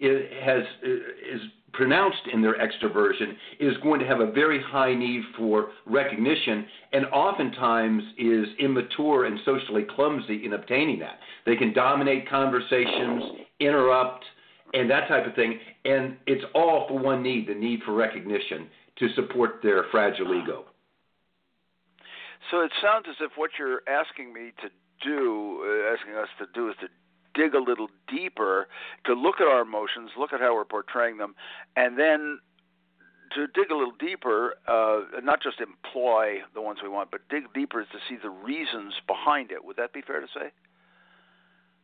has, 0.00 0.62
is 0.82 1.40
pronounced 1.72 2.22
in 2.32 2.42
their 2.42 2.56
extroversion 2.58 3.34
is 3.60 3.76
going 3.82 4.00
to 4.00 4.06
have 4.06 4.20
a 4.20 4.30
very 4.32 4.62
high 4.62 4.94
need 4.94 5.22
for 5.36 5.68
recognition 5.86 6.66
and 6.92 7.06
oftentimes 7.06 8.02
is 8.18 8.46
immature 8.58 9.26
and 9.26 9.38
socially 9.44 9.84
clumsy 9.94 10.44
in 10.44 10.54
obtaining 10.54 10.98
that. 10.98 11.18
They 11.46 11.56
can 11.56 11.72
dominate 11.72 12.28
conversations, 12.28 13.22
interrupt, 13.60 14.24
and 14.74 14.90
that 14.90 15.08
type 15.08 15.26
of 15.26 15.34
thing. 15.34 15.58
And 15.84 16.16
it's 16.26 16.44
all 16.54 16.86
for 16.88 16.98
one 16.98 17.22
need 17.22 17.48
the 17.48 17.54
need 17.54 17.80
for 17.84 17.92
recognition 17.94 18.68
to 18.98 19.08
support 19.14 19.60
their 19.62 19.84
fragile 19.90 20.34
ego. 20.42 20.64
So 22.50 22.60
it 22.60 22.72
sounds 22.82 23.06
as 23.08 23.16
if 23.20 23.32
what 23.36 23.50
you're 23.58 23.82
asking 23.88 24.32
me 24.32 24.52
to 24.62 24.68
do, 25.04 25.62
uh, 25.62 25.94
asking 25.94 26.14
us 26.14 26.28
to 26.38 26.46
do, 26.54 26.70
is 26.70 26.74
to 26.80 26.88
dig 27.38 27.54
a 27.54 27.62
little 27.70 27.88
deeper, 28.08 28.68
to 29.06 29.12
look 29.14 29.36
at 29.40 29.46
our 29.46 29.62
emotions, 29.62 30.10
look 30.18 30.32
at 30.32 30.40
how 30.40 30.52
we're 30.54 30.64
portraying 30.76 31.16
them, 31.18 31.32
and 31.76 31.90
then 31.98 32.20
to 33.34 33.46
dig 33.58 33.70
a 33.70 33.76
little 33.76 33.98
deeper, 33.98 34.54
uh, 34.66 35.20
not 35.22 35.42
just 35.42 35.58
employ 35.60 36.38
the 36.54 36.62
ones 36.68 36.78
we 36.82 36.88
want, 36.88 37.10
but 37.10 37.20
dig 37.28 37.44
deeper 37.54 37.80
is 37.80 37.86
to 37.92 37.98
see 38.08 38.16
the 38.20 38.30
reasons 38.30 38.94
behind 39.06 39.50
it. 39.52 39.64
Would 39.64 39.76
that 39.76 39.92
be 39.92 40.02
fair 40.02 40.20
to 40.20 40.26
say? 40.34 40.50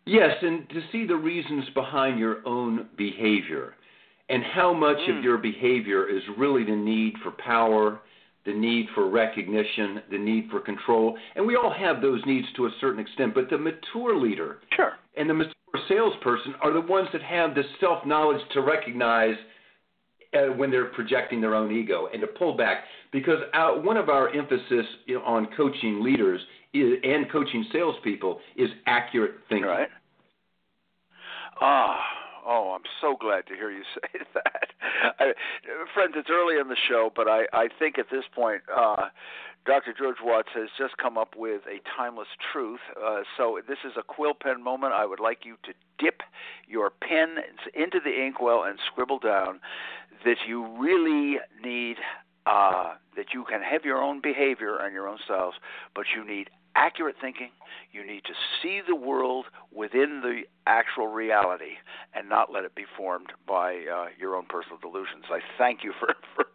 Yes, 0.06 0.36
and 0.42 0.68
to 0.70 0.80
see 0.90 1.06
the 1.06 1.16
reasons 1.16 1.64
behind 1.74 2.18
your 2.18 2.36
own 2.46 2.88
behavior 2.96 3.74
and 4.28 4.42
how 4.42 4.72
much 4.72 4.98
Mm. 4.98 5.18
of 5.18 5.24
your 5.24 5.38
behavior 5.38 6.06
is 6.06 6.22
really 6.36 6.64
the 6.64 6.76
need 6.76 7.18
for 7.22 7.30
power, 7.30 8.00
the 8.46 8.52
need 8.52 8.86
for 8.94 9.08
recognition, 9.08 10.02
the 10.10 10.18
need 10.18 10.48
for 10.50 10.60
control. 10.60 11.16
And 11.34 11.46
we 11.46 11.56
all 11.56 11.72
have 11.72 12.02
those 12.02 12.20
needs 12.26 12.46
to 12.56 12.66
a 12.66 12.70
certain 12.80 13.00
extent, 13.00 13.34
but 13.34 13.48
the 13.50 13.58
mature 13.58 14.16
leader 14.16 14.58
Sure. 14.76 14.92
and 15.16 15.28
the 15.28 15.34
mature 15.34 15.54
salesperson 15.88 16.54
are 16.62 16.72
the 16.72 16.80
ones 16.80 17.08
that 17.12 17.22
have 17.22 17.54
the 17.54 17.62
self 17.80 18.04
knowledge 18.06 18.40
to 18.52 18.60
recognize 18.60 19.34
uh, 20.34 20.52
when 20.52 20.70
they're 20.70 20.86
projecting 20.86 21.40
their 21.40 21.54
own 21.54 21.72
ego 21.74 22.08
and 22.12 22.20
to 22.20 22.26
pull 22.26 22.56
back. 22.56 22.84
Because 23.12 23.38
our, 23.52 23.80
one 23.80 23.96
of 23.96 24.08
our 24.08 24.28
emphasis 24.34 24.86
you 25.06 25.16
know, 25.16 25.22
on 25.24 25.48
coaching 25.56 26.02
leaders 26.02 26.40
is, 26.72 26.94
and 27.02 27.30
coaching 27.30 27.64
salespeople 27.72 28.40
is 28.56 28.68
accurate 28.86 29.36
thinking. 29.48 29.68
Right. 29.68 29.88
Ah, 31.60 32.00
oh, 32.46 32.74
I'm 32.74 32.84
so 33.00 33.16
glad 33.18 33.46
to 33.46 33.54
hear 33.54 33.70
you 33.70 33.82
say 33.94 34.20
that. 34.34 34.68
I, 35.18 35.32
friends, 35.92 36.14
it's 36.16 36.30
early 36.30 36.58
in 36.60 36.68
the 36.68 36.76
show, 36.88 37.10
but 37.14 37.28
I, 37.28 37.44
I 37.52 37.68
think 37.78 37.98
at 37.98 38.06
this 38.10 38.24
point, 38.34 38.62
uh, 38.74 39.08
Dr. 39.66 39.94
George 39.96 40.18
Watts 40.22 40.50
has 40.54 40.68
just 40.76 40.96
come 40.98 41.16
up 41.16 41.34
with 41.36 41.62
a 41.66 41.80
timeless 41.96 42.28
truth. 42.52 42.80
Uh, 43.02 43.20
so 43.36 43.60
this 43.66 43.78
is 43.84 43.92
a 43.96 44.02
quill 44.02 44.34
pen 44.34 44.62
moment. 44.62 44.92
I 44.92 45.06
would 45.06 45.20
like 45.20 45.44
you 45.44 45.56
to 45.64 45.72
dip 45.98 46.20
your 46.68 46.90
pen 46.90 47.36
into 47.74 47.98
the 48.04 48.24
inkwell 48.24 48.64
and 48.64 48.78
scribble 48.92 49.18
down 49.18 49.60
that 50.24 50.36
you 50.46 50.66
really 50.78 51.38
need 51.62 51.96
uh, 52.46 52.94
that 53.16 53.32
you 53.32 53.44
can 53.44 53.62
have 53.62 53.84
your 53.84 54.02
own 54.02 54.20
behavior 54.20 54.76
and 54.76 54.92
your 54.92 55.08
own 55.08 55.18
styles, 55.24 55.54
but 55.94 56.04
you 56.14 56.26
need 56.26 56.50
accurate 56.76 57.16
thinking. 57.20 57.50
You 57.92 58.06
need 58.06 58.24
to 58.24 58.34
see 58.62 58.80
the 58.86 58.94
world 58.96 59.46
within 59.72 60.20
the 60.22 60.42
actual 60.66 61.08
reality 61.08 61.78
and 62.14 62.28
not 62.28 62.52
let 62.52 62.64
it 62.64 62.74
be 62.74 62.84
formed 62.96 63.32
by 63.46 63.84
uh, 63.86 64.06
your 64.18 64.36
own 64.36 64.46
personal 64.46 64.78
delusions. 64.78 65.24
I 65.30 65.40
thank 65.58 65.84
you 65.84 65.92
for, 65.98 66.14
for 66.36 66.46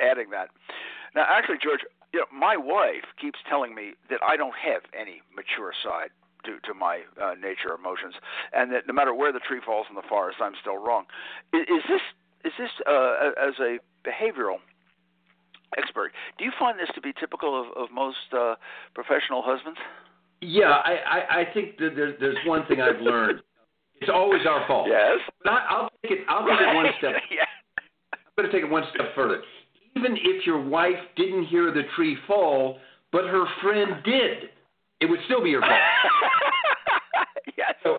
adding 0.00 0.30
that. 0.30 0.48
Now, 1.14 1.26
actually, 1.28 1.58
George, 1.62 1.80
you 2.12 2.20
know, 2.20 2.26
my 2.32 2.56
wife 2.56 3.04
keeps 3.20 3.38
telling 3.48 3.74
me 3.74 3.92
that 4.10 4.20
I 4.26 4.36
don't 4.36 4.54
have 4.56 4.82
any 4.98 5.22
mature 5.34 5.72
side 5.84 6.10
to, 6.44 6.58
to 6.66 6.74
my 6.74 7.02
uh, 7.20 7.34
nature 7.34 7.74
emotions, 7.74 8.14
and 8.52 8.72
that 8.72 8.86
no 8.86 8.94
matter 8.94 9.12
where 9.12 9.32
the 9.32 9.40
tree 9.40 9.60
falls 9.64 9.86
in 9.90 9.96
the 9.96 10.06
forest, 10.08 10.38
I'm 10.40 10.54
still 10.60 10.78
wrong. 10.78 11.04
Is, 11.52 11.62
is 11.62 11.82
this 11.88 12.00
is 12.44 12.52
this 12.58 12.70
uh, 12.86 13.32
as 13.36 13.58
a 13.58 13.78
behavioral 14.06 14.58
expert? 15.76 16.12
Do 16.38 16.44
you 16.44 16.52
find 16.58 16.78
this 16.78 16.88
to 16.94 17.00
be 17.00 17.12
typical 17.18 17.60
of, 17.60 17.66
of 17.76 17.90
most 17.92 18.16
uh, 18.32 18.54
professional 18.94 19.42
husbands? 19.44 19.78
Yeah, 20.40 20.70
I, 20.70 20.92
I, 20.92 21.40
I 21.40 21.44
think 21.52 21.78
that 21.78 21.96
there's, 21.96 22.14
there's 22.20 22.38
one 22.46 22.64
thing 22.66 22.80
I've 22.80 23.00
learned. 23.00 23.40
It's 24.00 24.10
always 24.12 24.42
our 24.48 24.64
fault. 24.68 24.86
Yes. 24.88 25.18
But 25.42 25.52
I, 25.52 25.66
I'll 25.68 25.90
take 26.02 26.12
it. 26.12 26.18
I'll 26.28 26.46
take 26.46 26.60
it 26.60 26.74
one 26.74 26.86
step. 26.98 27.12
yeah. 27.30 27.44
I'm 28.12 28.18
going 28.36 28.48
to 28.48 28.52
take 28.56 28.64
it 28.64 28.70
one 28.70 28.84
step 28.94 29.14
further. 29.16 29.42
Even 29.96 30.16
if 30.16 30.46
your 30.46 30.62
wife 30.64 30.94
didn't 31.16 31.46
hear 31.46 31.72
the 31.72 31.82
tree 31.96 32.16
fall, 32.26 32.78
but 33.10 33.24
her 33.24 33.44
friend 33.60 33.94
did, 34.04 34.50
it 35.00 35.06
would 35.06 35.18
still 35.24 35.42
be 35.42 35.50
your 35.50 35.62
fault. 35.62 35.72
yes. 37.58 37.74
So, 37.82 37.98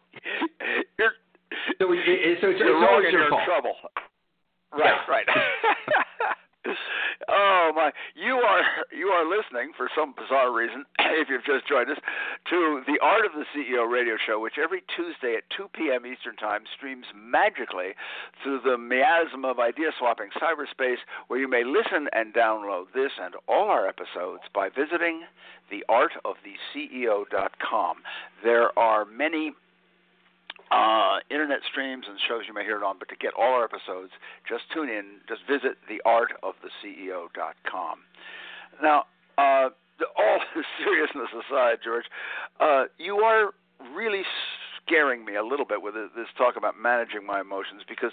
so, 0.98 1.92
it, 1.92 2.38
so 2.42 2.48
it's, 2.50 2.60
it's 2.62 2.88
always 2.90 3.12
your 3.12 3.22
your 3.24 3.30
fault. 3.30 3.42
trouble. 3.46 3.76
Right, 4.72 4.86
Yeah. 4.86 5.12
right. 5.12 5.26
oh 7.40 7.72
my! 7.76 7.92
You 8.16 8.36
are 8.36 8.62
you 8.92 9.08
are 9.08 9.26
listening 9.26 9.72
for 9.78 9.90
some 9.96 10.14
bizarre 10.18 10.52
reason, 10.52 10.86
if 11.00 11.30
you've 11.30 11.46
just 11.46 11.66
joined 11.68 11.90
us, 11.90 11.98
to 12.50 12.82
the 12.86 13.00
Art 13.02 13.26
of 13.26 13.32
the 13.34 13.46
CEO 13.56 13.90
radio 13.90 14.18
show, 14.18 14.40
which 14.40 14.58
every 14.62 14.84
Tuesday 14.96 15.36
at 15.36 15.50
2 15.56 15.70
p.m. 15.74 16.06
Eastern 16.06 16.36
Time 16.36 16.66
streams 16.76 17.06
magically 17.16 17.96
through 18.44 18.60
the 18.64 18.76
miasm 18.78 19.46
of 19.50 19.60
idea 19.60 19.92
swapping 19.98 20.30
cyberspace, 20.36 21.00
where 21.28 21.40
you 21.40 21.48
may 21.48 21.64
listen 21.64 22.10
and 22.14 22.34
download 22.34 22.92
this 22.94 23.14
and 23.22 23.36
all 23.48 23.70
our 23.70 23.88
episodes 23.88 24.44
by 24.54 24.68
visiting 24.70 25.22
theartoftheceo.com. 25.72 27.98
There 28.44 28.78
are 28.78 29.06
many 29.06 29.54
uh, 30.72 31.20
internet 31.32 31.60
streams 31.70 32.06
and 32.08 32.18
shows 32.28 32.44
you 32.48 32.54
may 32.54 32.64
hear 32.64 32.78
it 32.78 32.84
on. 32.84 32.98
But 33.00 33.10
to 33.10 33.16
get 33.16 33.34
all 33.38 33.54
our 33.54 33.66
episodes, 33.66 34.12
just 34.48 34.64
tune 34.74 34.90
in. 34.90 35.20
Just 35.28 35.42
visit 35.50 35.78
theartoftheceo.com. 35.90 38.00
Now, 38.82 39.06
uh, 39.38 39.70
all 40.18 40.40
seriousness 40.84 41.30
aside, 41.34 41.78
George, 41.84 42.06
uh, 42.60 42.86
you 42.98 43.18
are 43.18 43.52
really 43.96 44.24
scaring 44.90 45.24
me 45.24 45.36
a 45.36 45.44
little 45.44 45.66
bit 45.66 45.82
with 45.82 45.94
this 45.94 46.28
talk 46.38 46.56
about 46.58 46.74
managing 46.82 47.26
my 47.26 47.42
emotions 47.42 47.84
because 47.88 48.12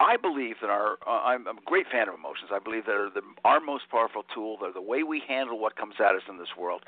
I 0.00 0.16
believe 0.16 0.56
that 0.62 0.70
our 0.70 0.96
uh, 1.06 1.10
I'm, 1.10 1.46
a 1.46 1.52
great 1.64 1.86
fan 1.92 2.08
of 2.08 2.14
emotions. 2.14 2.48
I 2.52 2.58
believe 2.58 2.84
they're 2.86 3.10
the, 3.10 3.20
our 3.44 3.60
most 3.60 3.84
powerful 3.90 4.22
tool. 4.34 4.56
They're 4.60 4.72
the 4.72 4.80
way 4.80 5.02
we 5.02 5.22
handle 5.28 5.58
what 5.58 5.76
comes 5.76 5.94
at 6.00 6.14
us 6.14 6.22
in 6.28 6.38
this 6.38 6.56
world. 6.58 6.82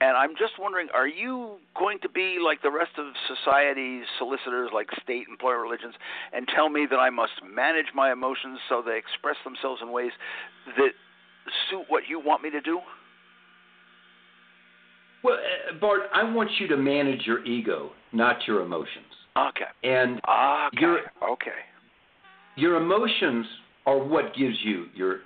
And 0.00 0.16
I'm 0.16 0.36
just 0.36 0.58
wondering, 0.58 0.88
are 0.92 1.08
you 1.08 1.56
going 1.78 1.98
to 2.02 2.08
be 2.08 2.36
like 2.44 2.60
the 2.62 2.70
rest 2.70 2.92
of 2.98 3.06
society's 3.26 4.04
solicitors, 4.18 4.70
like 4.74 4.88
state, 5.02 5.24
employer, 5.28 5.60
religions, 5.60 5.94
and 6.32 6.46
tell 6.54 6.68
me 6.68 6.86
that 6.90 6.98
I 6.98 7.08
must 7.08 7.40
manage 7.42 7.94
my 7.94 8.12
emotions 8.12 8.58
so 8.68 8.82
they 8.84 8.98
express 8.98 9.36
themselves 9.44 9.80
in 9.82 9.90
ways 9.90 10.12
that 10.76 10.92
suit 11.70 11.84
what 11.88 12.04
you 12.08 12.20
want 12.20 12.42
me 12.42 12.50
to 12.50 12.60
do? 12.60 12.80
Well, 15.26 15.34
uh, 15.34 15.78
Bart, 15.80 16.02
I 16.14 16.22
want 16.22 16.50
you 16.60 16.68
to 16.68 16.76
manage 16.76 17.22
your 17.26 17.44
ego, 17.44 17.90
not 18.12 18.36
your 18.46 18.62
emotions. 18.62 19.12
Okay. 19.36 19.64
And 19.82 20.20
Okay. 20.24 20.80
Your- 20.80 21.12
okay. 21.20 21.60
your 22.54 22.76
emotions 22.76 23.44
are 23.86 23.98
what 23.98 24.34
gives 24.34 24.56
you 24.64 24.88
your 24.94 25.20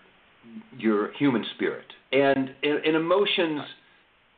your 0.78 1.12
human 1.12 1.44
spirit, 1.54 1.84
and 2.12 2.54
and, 2.62 2.84
and 2.86 2.96
emotions 2.96 3.60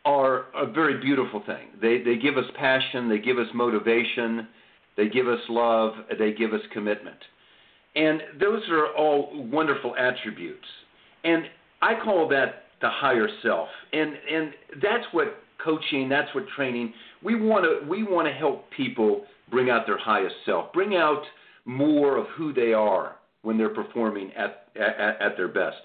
are 0.04 0.46
a 0.54 0.66
very 0.66 0.98
beautiful 1.00 1.40
thing. 1.46 1.68
They 1.80 2.02
they 2.02 2.16
give 2.16 2.36
us 2.36 2.44
passion, 2.56 3.08
they 3.08 3.18
give 3.18 3.38
us 3.38 3.46
motivation, 3.54 4.48
they 4.96 5.08
give 5.08 5.28
us 5.28 5.40
love, 5.48 5.92
they 6.18 6.32
give 6.32 6.52
us 6.52 6.60
commitment, 6.72 7.18
and 7.94 8.20
those 8.40 8.68
are 8.68 8.88
all 8.96 9.30
wonderful 9.48 9.94
attributes. 9.96 10.66
And 11.24 11.44
I 11.80 11.94
call 12.04 12.28
that 12.28 12.64
the 12.80 12.90
higher 12.90 13.28
self, 13.42 13.68
and 13.92 14.10
and 14.30 14.52
that's 14.82 15.06
what 15.12 15.38
coaching, 15.62 16.08
that's 16.08 16.34
what 16.34 16.44
training. 16.56 16.92
We 17.22 17.34
want 17.34 17.64
to 17.64 17.88
we 17.88 18.02
want 18.02 18.26
to 18.28 18.32
help 18.32 18.70
people 18.70 19.24
bring 19.50 19.70
out 19.70 19.86
their 19.86 19.98
highest 19.98 20.34
self, 20.46 20.72
bring 20.72 20.96
out 20.96 21.22
more 21.64 22.16
of 22.16 22.26
who 22.36 22.52
they 22.52 22.72
are 22.72 23.16
when 23.42 23.58
they're 23.58 23.68
performing 23.68 24.32
at, 24.32 24.68
at, 24.76 25.20
at 25.20 25.36
their 25.36 25.48
best. 25.48 25.76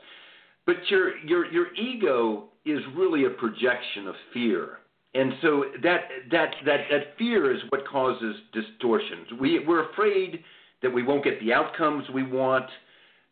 But 0.66 0.76
your, 0.90 1.18
your, 1.20 1.52
your 1.52 1.74
ego 1.76 2.46
is 2.66 2.80
really 2.96 3.26
a 3.26 3.30
projection 3.30 4.08
of 4.08 4.16
fear. 4.34 4.80
And 5.14 5.34
so 5.42 5.66
that, 5.84 6.02
that, 6.32 6.52
that, 6.66 6.82
that 6.92 7.18
fear 7.18 7.54
is 7.54 7.62
what 7.70 7.88
causes 7.88 8.36
distortions. 8.54 9.28
We, 9.40 9.60
we're 9.66 9.90
afraid 9.92 10.44
that 10.84 10.94
we 10.94 11.04
won't 11.04 11.24
get 11.24 11.40
the 11.40 11.54
outcomes 11.54 12.04
we 12.14 12.24
want, 12.24 12.66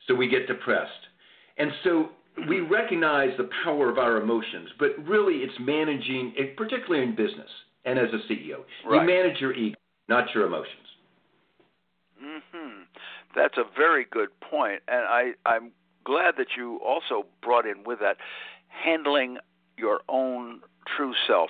so 0.08 0.16
we 0.16 0.28
get 0.28 0.48
depressed. 0.48 0.92
And 1.58 1.72
so 1.84 2.10
we 2.48 2.60
recognize 2.60 3.30
the 3.38 3.50
power 3.64 3.90
of 3.90 3.98
our 3.98 4.22
emotions, 4.22 4.70
but 4.80 4.92
really 5.08 5.36
it's 5.36 5.54
managing, 5.60 6.34
it, 6.38 6.58
particularly 6.58 7.04
in 7.04 7.16
business 7.16 7.50
and 7.86 7.98
as 8.00 8.10
a 8.14 8.32
CEO. 8.32 8.64
You 8.90 9.02
manage 9.02 9.40
your 9.40 9.54
ego, 9.54 9.78
not 10.10 10.28
your 10.34 10.46
emotions. 10.46 10.88
hmm 12.20 12.84
That's 13.36 13.58
a 13.58 13.64
very 13.76 14.06
good 14.10 14.30
point, 14.42 14.82
and 14.88 15.06
I, 15.08 15.32
I'm 15.46 15.72
glad 16.04 16.36
that 16.38 16.48
you 16.58 16.80
also 16.86 17.26
brought 17.42 17.66
in 17.66 17.84
with 17.86 18.00
that 18.00 18.18
handling 18.68 19.38
your 19.78 20.02
own 20.08 20.62
true 20.96 21.14
self. 21.28 21.50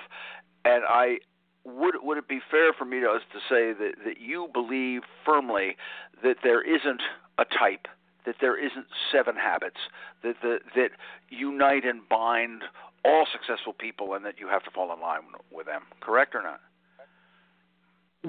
And 0.64 0.84
I 0.88 1.18
would 1.64 1.96
would 2.02 2.18
it 2.18 2.28
be 2.28 2.40
fair 2.50 2.72
for 2.72 2.84
me 2.84 3.00
to 3.00 3.06
to 3.06 3.38
say 3.48 3.72
that 3.72 3.94
that 4.04 4.20
you 4.20 4.48
believe 4.52 5.02
firmly 5.24 5.76
that 6.22 6.36
there 6.42 6.62
isn't 6.62 7.02
a 7.38 7.44
type, 7.44 7.86
that 8.26 8.36
there 8.40 8.58
isn't 8.58 8.86
seven 9.12 9.36
habits, 9.36 9.76
that 10.22 10.34
the, 10.42 10.58
that 10.74 10.90
unite 11.30 11.84
and 11.84 12.06
bind 12.08 12.62
all 13.04 13.26
successful 13.32 13.72
people, 13.72 14.14
and 14.14 14.24
that 14.24 14.34
you 14.38 14.48
have 14.48 14.64
to 14.64 14.70
fall 14.70 14.92
in 14.92 15.00
line 15.00 15.20
with 15.52 15.66
them. 15.66 15.82
Correct 16.00 16.34
or 16.34 16.42
not? 16.42 16.60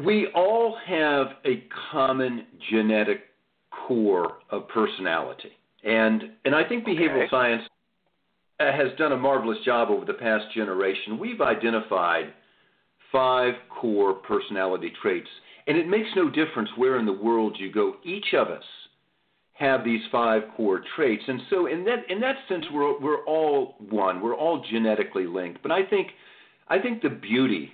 We 0.05 0.27
all 0.35 0.77
have 0.85 1.27
a 1.45 1.63
common 1.91 2.45
genetic 2.69 3.21
core 3.71 4.37
of 4.51 4.67
personality. 4.67 5.51
And, 5.83 6.23
and 6.45 6.53
I 6.53 6.67
think 6.67 6.85
behavioral 6.85 7.23
Okay. 7.23 7.29
science 7.31 7.63
has 8.59 8.95
done 8.97 9.11
a 9.13 9.17
marvelous 9.17 9.57
job 9.65 9.89
over 9.89 10.05
the 10.05 10.13
past 10.13 10.45
generation. 10.53 11.17
We've 11.17 11.41
identified 11.41 12.33
five 13.11 13.53
core 13.69 14.13
personality 14.13 14.91
traits. 15.01 15.29
And 15.67 15.77
it 15.77 15.87
makes 15.87 16.09
no 16.15 16.29
difference 16.29 16.69
where 16.75 16.99
in 16.99 17.05
the 17.05 17.13
world 17.13 17.57
you 17.59 17.71
go. 17.71 17.95
Each 18.03 18.33
of 18.33 18.47
us 18.47 18.63
have 19.57 19.83
these 19.83 20.01
five 20.11 20.43
core 20.55 20.81
traits. 20.95 21.23
And 21.27 21.41
so 21.49 21.65
in 21.65 21.83
that 21.85 22.09
in 22.09 22.19
that 22.21 22.35
sense 22.47 22.65
we're 22.71 22.99
we're 22.99 23.23
all 23.25 23.75
one. 23.89 24.21
We're 24.21 24.35
all 24.35 24.63
genetically 24.71 25.25
linked. 25.25 25.61
But 25.63 25.71
I 25.71 25.83
think 25.85 26.09
I 26.67 26.79
think 26.79 27.01
the 27.01 27.09
beauty 27.09 27.71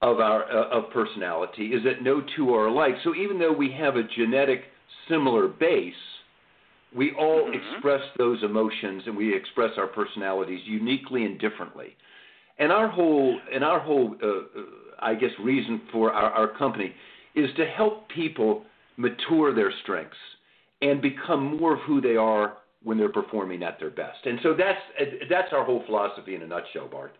of 0.00 0.20
our 0.20 0.44
uh, 0.50 0.68
of 0.70 0.90
personality 0.90 1.68
is 1.68 1.84
that 1.84 2.02
no 2.02 2.22
two 2.34 2.54
are 2.54 2.66
alike. 2.66 2.94
So 3.04 3.14
even 3.14 3.38
though 3.38 3.52
we 3.52 3.70
have 3.72 3.96
a 3.96 4.02
genetic 4.02 4.64
similar 5.08 5.48
base, 5.48 5.94
we 6.94 7.12
all 7.12 7.44
Mhm. 7.44 7.54
express 7.54 8.02
those 8.16 8.42
emotions 8.42 9.06
and 9.06 9.16
we 9.16 9.34
express 9.34 9.76
our 9.76 9.86
personalities 9.86 10.66
uniquely 10.66 11.24
and 11.24 11.38
differently. 11.38 11.96
And 12.58 12.72
our 12.72 12.88
whole 12.88 13.38
and 13.52 13.62
our 13.62 13.80
whole 13.80 14.16
uh, 14.22 14.26
uh, 14.26 14.42
I 14.98 15.14
guess 15.14 15.32
reason 15.38 15.82
for 15.90 16.12
our, 16.12 16.30
our 16.30 16.48
company 16.48 16.94
is 17.34 17.52
to 17.56 17.66
help 17.66 18.08
people 18.08 18.64
mature 18.96 19.52
their 19.54 19.72
strengths 19.82 20.16
and 20.82 21.00
become 21.00 21.56
more 21.56 21.74
of 21.74 21.80
who 21.80 22.00
they 22.00 22.16
are 22.16 22.58
when 22.82 22.98
they're 22.98 23.12
performing 23.12 23.62
at 23.62 23.78
their 23.78 23.90
best. 23.90 24.26
And 24.26 24.38
so 24.42 24.54
that's 24.54 24.80
that's 25.30 25.52
our 25.52 25.64
whole 25.64 25.82
philosophy 25.86 26.34
in 26.34 26.42
a 26.42 26.46
nutshell, 26.46 26.88
Bart. 26.88 27.16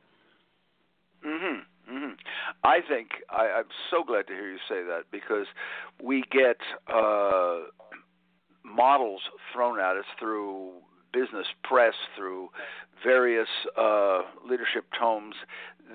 Mhm. 1.24 1.64
Mhm. 1.88 2.18
I 2.64 2.80
think 2.80 3.08
I, 3.30 3.48
I'm 3.48 3.68
so 3.90 4.02
glad 4.04 4.26
to 4.26 4.32
hear 4.32 4.50
you 4.50 4.58
say 4.68 4.82
that 4.82 5.04
because 5.10 5.46
we 6.02 6.22
get 6.30 6.58
uh, 6.88 7.60
models 8.64 9.22
thrown 9.52 9.78
at 9.78 9.96
us 9.96 10.04
through 10.18 10.72
business 11.12 11.46
press, 11.62 11.94
through 12.16 12.48
various 13.04 13.48
uh, 13.76 14.22
leadership 14.48 14.84
tomes 14.98 15.34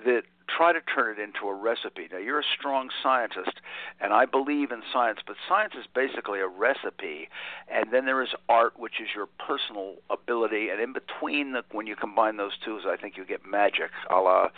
that 0.05 0.23
try 0.47 0.73
to 0.73 0.79
turn 0.81 1.17
it 1.17 1.21
into 1.21 1.47
a 1.47 1.53
recipe. 1.53 2.07
Now, 2.11 2.17
you're 2.17 2.39
a 2.39 2.53
strong 2.57 2.89
scientist, 3.03 3.59
and 3.99 4.13
I 4.13 4.25
believe 4.25 4.71
in 4.71 4.81
science, 4.91 5.19
but 5.25 5.35
science 5.47 5.73
is 5.77 5.85
basically 5.93 6.39
a 6.39 6.47
recipe, 6.47 7.29
and 7.67 7.91
then 7.91 8.05
there 8.05 8.21
is 8.21 8.29
art, 8.47 8.79
which 8.79 9.01
is 9.01 9.09
your 9.15 9.27
personal 9.45 9.95
ability, 10.09 10.69
and 10.69 10.81
in 10.81 10.93
between, 10.93 11.53
the, 11.53 11.63
when 11.71 11.87
you 11.87 11.95
combine 11.95 12.37
those 12.37 12.53
two, 12.63 12.79
I 12.87 12.97
think 12.97 13.17
you 13.17 13.25
get 13.25 13.45
magic, 13.45 13.91
a 14.09 14.15
la 14.15 14.49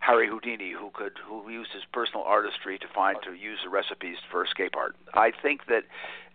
Harry 0.00 0.28
Houdini, 0.28 0.72
who 0.72 0.90
could 0.92 1.12
who 1.26 1.48
used 1.50 1.70
his 1.72 1.84
personal 1.92 2.22
artistry 2.22 2.78
to 2.78 2.86
find 2.94 3.18
to 3.24 3.34
use 3.34 3.60
the 3.62 3.70
recipes 3.70 4.16
for 4.30 4.44
escape 4.44 4.74
art. 4.76 4.96
I 5.14 5.32
think 5.42 5.66
that 5.66 5.82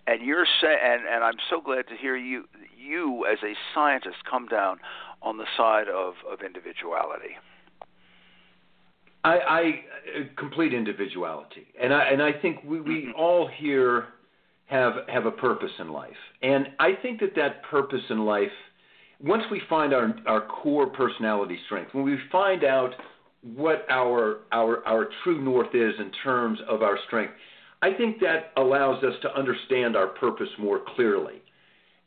and 0.07 0.22
you're 0.22 0.45
say, 0.62 0.75
and 0.83 1.05
and 1.07 1.24
I'm 1.24 1.38
so 1.50 1.62
glad 1.62 1.88
to 1.88 1.95
hear 1.95 2.15
you 2.15 2.48
you 2.77 3.25
as 3.25 3.39
a 3.43 3.53
scientist 3.74 4.17
come 4.29 4.48
down 4.48 4.79
on 5.22 5.38
the 5.38 5.45
side 5.57 5.88
of 5.88 6.15
of 6.29 6.41
individuality. 6.41 7.38
I, 9.24 9.38
I 9.38 9.62
uh, 9.62 10.24
complete 10.38 10.74
individuality, 10.74 11.68
and 11.82 11.94
I 11.94 12.03
and 12.06 12.22
I 12.22 12.34
think 12.34 12.60
we, 12.63 12.82
we 12.82 12.96
mm-hmm. 13.03 13.12
all 13.20 13.50
here 13.58 14.08
have 14.65 14.94
have 15.08 15.25
a 15.25 15.32
purpose 15.32 15.72
in 15.80 15.89
life, 15.92 16.12
and 16.42 16.68
I 16.80 16.94
think 17.01 17.20
that 17.22 17.36
that 17.36 17.63
purpose 17.63 18.01
in 18.10 18.25
life, 18.25 18.51
once 19.22 19.44
we 19.50 19.62
find 19.70 19.94
our 19.94 20.13
our 20.27 20.42
core 20.42 20.88
personality 20.88 21.58
strength, 21.65 21.94
when 21.94 22.03
we 22.03 22.18
find 22.32 22.63
out 22.63 22.92
what 23.56 23.86
our 23.89 24.39
our 24.51 24.86
our 24.86 25.08
true 25.24 25.42
north 25.42 25.74
is 25.74 25.94
in 26.00 26.12
terms 26.24 26.60
of 26.68 26.82
our 26.82 26.98
strength, 27.08 27.34
I 27.82 27.94
think 27.94 28.20
that 28.20 28.51
allows 28.58 29.03
us 29.03 29.13
to 29.22 29.34
understand 29.38 29.96
our 29.96 30.08
purpose 30.08 30.50
more 30.60 30.82
clearly, 30.96 31.42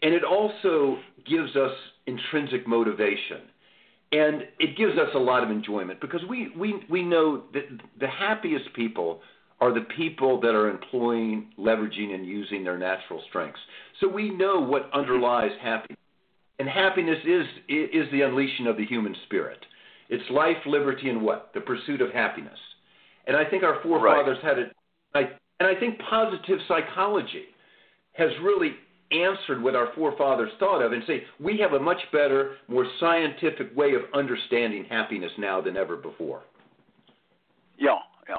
and 0.02 0.12
it 0.12 0.25
also 0.25 0.99
gives 1.26 1.56
us 1.56 1.73
intrinsic 2.06 2.68
motivation 2.68 3.40
and 4.12 4.42
it 4.58 4.76
gives 4.76 4.92
us 4.98 5.08
a 5.14 5.18
lot 5.18 5.42
of 5.42 5.50
enjoyment 5.50 6.00
because 6.00 6.20
we, 6.28 6.50
we, 6.56 6.75
we 6.88 7.02
know 7.02 7.42
that 7.52 7.64
the 7.98 8.06
happiest 8.06 8.72
people 8.75 9.20
are 9.60 9.72
the 9.72 9.86
people 9.96 10.40
that 10.40 10.54
are 10.54 10.68
employing, 10.68 11.48
leveraging, 11.58 12.14
and 12.14 12.26
using 12.26 12.62
their 12.62 12.78
natural 12.78 13.22
strengths. 13.28 13.58
So 14.00 14.08
we 14.08 14.30
know 14.30 14.60
what 14.60 14.90
underlies 14.92 15.50
happiness. 15.62 15.98
And 16.58 16.68
happiness 16.68 17.18
is, 17.26 17.44
is 17.68 18.10
the 18.12 18.22
unleashing 18.22 18.66
of 18.66 18.76
the 18.76 18.86
human 18.86 19.14
spirit. 19.26 19.58
It's 20.08 20.28
life, 20.30 20.56
liberty, 20.66 21.08
and 21.08 21.22
what? 21.22 21.50
The 21.54 21.60
pursuit 21.60 22.00
of 22.00 22.10
happiness. 22.10 22.58
And 23.26 23.36
I 23.36 23.44
think 23.44 23.62
our 23.62 23.82
forefathers 23.82 24.38
right. 24.42 24.56
had 24.56 24.58
it. 24.58 24.72
And 25.58 25.68
I 25.68 25.78
think 25.78 25.98
positive 26.08 26.58
psychology 26.68 27.46
has 28.12 28.28
really 28.42 28.72
answered 29.12 29.62
what 29.62 29.76
our 29.76 29.92
forefathers 29.94 30.50
thought 30.58 30.82
of 30.82 30.92
and 30.92 31.02
say 31.06 31.25
we 31.38 31.58
have 31.58 31.75
a 31.75 31.78
much 31.78 32.00
better, 32.12 32.56
more 32.68 32.86
scientific 32.98 33.75
way 33.76 33.94
of 33.94 34.02
understanding 34.14 34.84
happiness 34.84 35.32
now 35.38 35.60
than 35.60 35.76
ever 35.76 35.96
before. 35.96 36.42
Yeah, 37.78 37.98
yeah. 38.28 38.36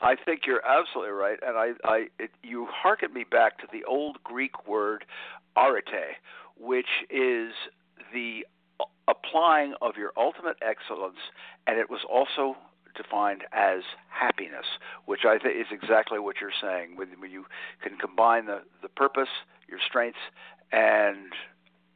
I 0.00 0.16
think 0.24 0.40
you're 0.46 0.64
absolutely 0.66 1.12
right, 1.12 1.38
and 1.46 1.56
I, 1.56 1.70
I, 1.84 2.06
it, 2.18 2.30
you 2.42 2.66
hearken 2.70 3.12
me 3.12 3.24
back 3.30 3.58
to 3.58 3.66
the 3.72 3.84
old 3.84 4.18
Greek 4.24 4.66
word 4.66 5.04
arete, 5.56 6.16
which 6.58 6.86
is 7.10 7.52
the 8.12 8.44
applying 9.08 9.74
of 9.80 9.96
your 9.96 10.12
ultimate 10.16 10.56
excellence, 10.62 11.18
and 11.66 11.78
it 11.78 11.88
was 11.88 12.00
also 12.10 12.56
defined 12.96 13.42
as 13.52 13.82
happiness, 14.08 14.66
which 15.04 15.20
I 15.26 15.38
think 15.38 15.54
is 15.60 15.66
exactly 15.70 16.18
what 16.18 16.36
you're 16.40 16.50
saying. 16.60 16.96
When, 16.96 17.08
when 17.18 17.30
you 17.30 17.44
can 17.82 17.96
combine 17.98 18.46
the, 18.46 18.62
the 18.82 18.88
purpose 18.88 19.28
your 19.68 19.78
strengths, 19.88 20.18
and 20.72 21.32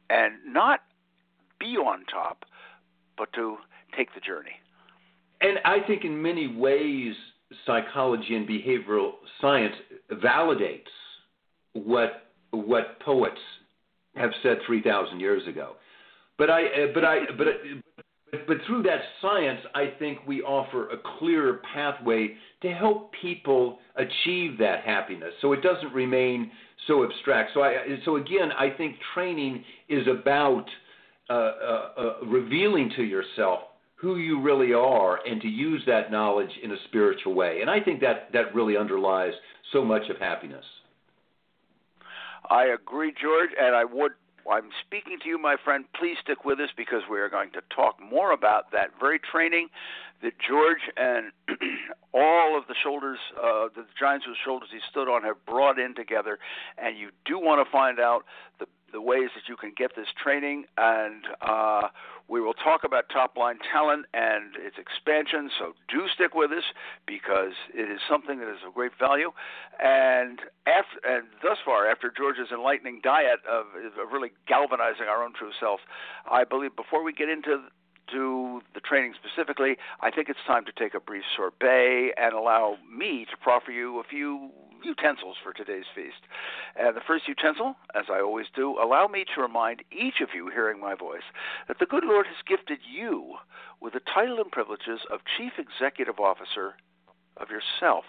and 0.09 0.33
not 0.45 0.81
be 1.59 1.77
on 1.77 2.05
top, 2.05 2.43
but 3.17 3.31
to 3.33 3.57
take 3.95 4.13
the 4.13 4.19
journey. 4.19 4.51
And 5.41 5.57
I 5.65 5.85
think 5.87 6.03
in 6.03 6.21
many 6.21 6.47
ways, 6.47 7.13
psychology 7.65 8.35
and 8.35 8.47
behavioral 8.47 9.13
science 9.39 9.75
validates 10.11 10.91
what 11.73 12.27
what 12.51 12.99
poets 12.99 13.39
have 14.15 14.31
said 14.43 14.57
3,000 14.65 15.19
years 15.19 15.47
ago. 15.47 15.75
But 16.37 16.49
I, 16.49 16.63
uh, 16.65 16.87
but 16.93 17.05
I, 17.05 17.19
but 17.37 17.47
but 18.47 18.57
through 18.65 18.83
that 18.83 19.01
science, 19.21 19.59
I 19.75 19.93
think 19.99 20.19
we 20.25 20.41
offer 20.41 20.89
a 20.89 20.97
clearer 21.19 21.61
pathway 21.73 22.35
to 22.61 22.71
help 22.71 23.11
people 23.21 23.79
achieve 23.95 24.57
that 24.59 24.83
happiness, 24.83 25.33
so 25.41 25.53
it 25.53 25.61
doesn't 25.61 25.93
remain 25.93 26.51
so 26.87 27.03
abstract. 27.03 27.51
So 27.53 27.61
I, 27.61 27.99
so 28.05 28.17
again, 28.17 28.51
I 28.57 28.69
think 28.75 28.95
training 29.13 29.63
is 29.89 30.07
about 30.07 30.65
uh, 31.29 31.33
uh, 31.33 31.89
uh, 31.97 32.25
revealing 32.25 32.91
to 32.95 33.03
yourself 33.03 33.61
who 33.95 34.17
you 34.17 34.41
really 34.41 34.73
are 34.73 35.19
and 35.25 35.39
to 35.41 35.47
use 35.47 35.83
that 35.85 36.11
knowledge 36.11 36.49
in 36.63 36.71
a 36.71 36.75
spiritual 36.87 37.35
way. 37.35 37.59
And 37.61 37.69
I 37.69 37.79
think 37.79 38.01
that 38.01 38.29
that 38.33 38.53
really 38.55 38.75
underlies 38.75 39.33
so 39.71 39.85
much 39.85 40.09
of 40.09 40.17
happiness. 40.17 40.65
I 42.49 42.65
agree, 42.65 43.13
George, 43.21 43.51
and 43.59 43.75
I 43.75 43.85
would 43.85 44.13
I'm 44.49 44.69
speaking 44.85 45.19
to 45.21 45.29
you, 45.29 45.37
my 45.37 45.55
friend. 45.63 45.85
Please 45.99 46.17
stick 46.23 46.45
with 46.45 46.59
us 46.59 46.69
because 46.75 47.01
we 47.09 47.19
are 47.19 47.29
going 47.29 47.51
to 47.51 47.61
talk 47.73 47.97
more 48.01 48.31
about 48.31 48.71
that 48.71 48.89
very 48.99 49.19
training 49.31 49.67
that 50.21 50.33
George 50.39 50.81
and 50.97 51.31
all 52.13 52.57
of 52.57 52.67
the 52.67 52.75
shoulders, 52.83 53.19
uh, 53.37 53.67
the 53.75 53.85
giants 53.99 54.25
whose 54.25 54.37
shoulders 54.43 54.69
he 54.71 54.79
stood 54.89 55.07
on, 55.07 55.23
have 55.23 55.43
brought 55.45 55.79
in 55.79 55.95
together. 55.95 56.39
And 56.77 56.97
you 56.97 57.09
do 57.25 57.39
want 57.39 57.65
to 57.65 57.71
find 57.71 57.99
out 57.99 58.23
the 58.59 58.65
the 58.91 59.01
ways 59.01 59.29
that 59.35 59.47
you 59.47 59.55
can 59.55 59.73
get 59.75 59.95
this 59.95 60.07
training, 60.21 60.65
and 60.77 61.23
uh, 61.41 61.87
we 62.27 62.41
will 62.41 62.53
talk 62.53 62.83
about 62.83 63.05
top 63.09 63.37
line 63.37 63.57
talent 63.71 64.05
and 64.13 64.55
its 64.55 64.77
expansion. 64.77 65.49
So 65.59 65.73
do 65.87 66.07
stick 66.13 66.33
with 66.33 66.51
us 66.51 66.63
because 67.05 67.53
it 67.73 67.89
is 67.89 67.99
something 68.09 68.39
that 68.39 68.49
is 68.49 68.59
of 68.65 68.73
great 68.73 68.91
value. 68.99 69.31
And 69.81 70.39
after, 70.67 70.99
and 71.07 71.27
thus 71.41 71.57
far, 71.63 71.87
after 71.87 72.11
George's 72.15 72.51
enlightening 72.51 73.01
diet 73.03 73.39
of, 73.49 73.65
of 73.75 74.11
really 74.11 74.31
galvanizing 74.47 75.07
our 75.07 75.23
own 75.23 75.33
true 75.33 75.51
self, 75.59 75.79
I 76.29 76.43
believe 76.43 76.75
before 76.75 77.03
we 77.03 77.13
get 77.13 77.29
into 77.29 77.63
to 78.11 78.61
the 78.73 78.79
training 78.79 79.13
specifically, 79.13 79.77
I 80.01 80.11
think 80.11 80.29
it's 80.29 80.39
time 80.45 80.65
to 80.65 80.71
take 80.71 80.93
a 80.93 80.99
brief 80.99 81.23
sorbet 81.35 82.13
and 82.17 82.33
allow 82.33 82.77
me 82.89 83.25
to 83.29 83.37
proffer 83.37 83.71
you 83.71 83.99
a 83.99 84.03
few 84.03 84.51
utensils 84.83 85.37
for 85.41 85.53
today's 85.53 85.85
feast. 85.93 86.25
And 86.75 86.95
the 86.95 87.05
first 87.05 87.27
utensil, 87.27 87.75
as 87.95 88.05
I 88.09 88.19
always 88.19 88.47
do, 88.55 88.77
allow 88.81 89.07
me 89.07 89.25
to 89.35 89.41
remind 89.41 89.83
each 89.91 90.21
of 90.21 90.29
you 90.33 90.49
hearing 90.49 90.79
my 90.79 90.95
voice 90.95 91.25
that 91.67 91.79
the 91.79 91.85
good 91.85 92.03
Lord 92.03 92.25
has 92.25 92.37
gifted 92.47 92.79
you 92.89 93.35
with 93.79 93.93
the 93.93 94.01
title 94.13 94.39
and 94.39 94.51
privileges 94.51 95.01
of 95.11 95.21
Chief 95.37 95.53
Executive 95.57 96.19
Officer 96.19 96.75
of 97.37 97.49
yourself. 97.49 98.05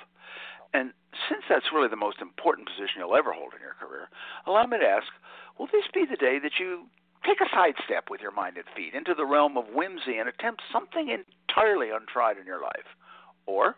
And 0.74 0.92
since 1.28 1.44
that's 1.48 1.72
really 1.72 1.88
the 1.88 1.96
most 1.96 2.20
important 2.20 2.66
position 2.66 3.00
you'll 3.00 3.16
ever 3.16 3.32
hold 3.32 3.52
in 3.52 3.60
your 3.60 3.76
career, 3.76 4.08
allow 4.46 4.64
me 4.64 4.78
to 4.78 4.88
ask 4.88 5.08
will 5.58 5.66
this 5.66 5.84
be 5.92 6.06
the 6.08 6.16
day 6.16 6.38
that 6.42 6.58
you 6.58 6.88
take 7.24 7.40
a 7.40 7.50
sidestep 7.54 8.10
with 8.10 8.20
your 8.20 8.32
mind 8.32 8.56
and 8.56 8.66
feet 8.76 8.94
into 8.94 9.14
the 9.14 9.26
realm 9.26 9.56
of 9.56 9.66
whimsy 9.72 10.18
and 10.18 10.28
attempt 10.28 10.62
something 10.72 11.08
entirely 11.08 11.88
untried 11.90 12.38
in 12.38 12.46
your 12.46 12.60
life? 12.60 12.88
Or 13.46 13.76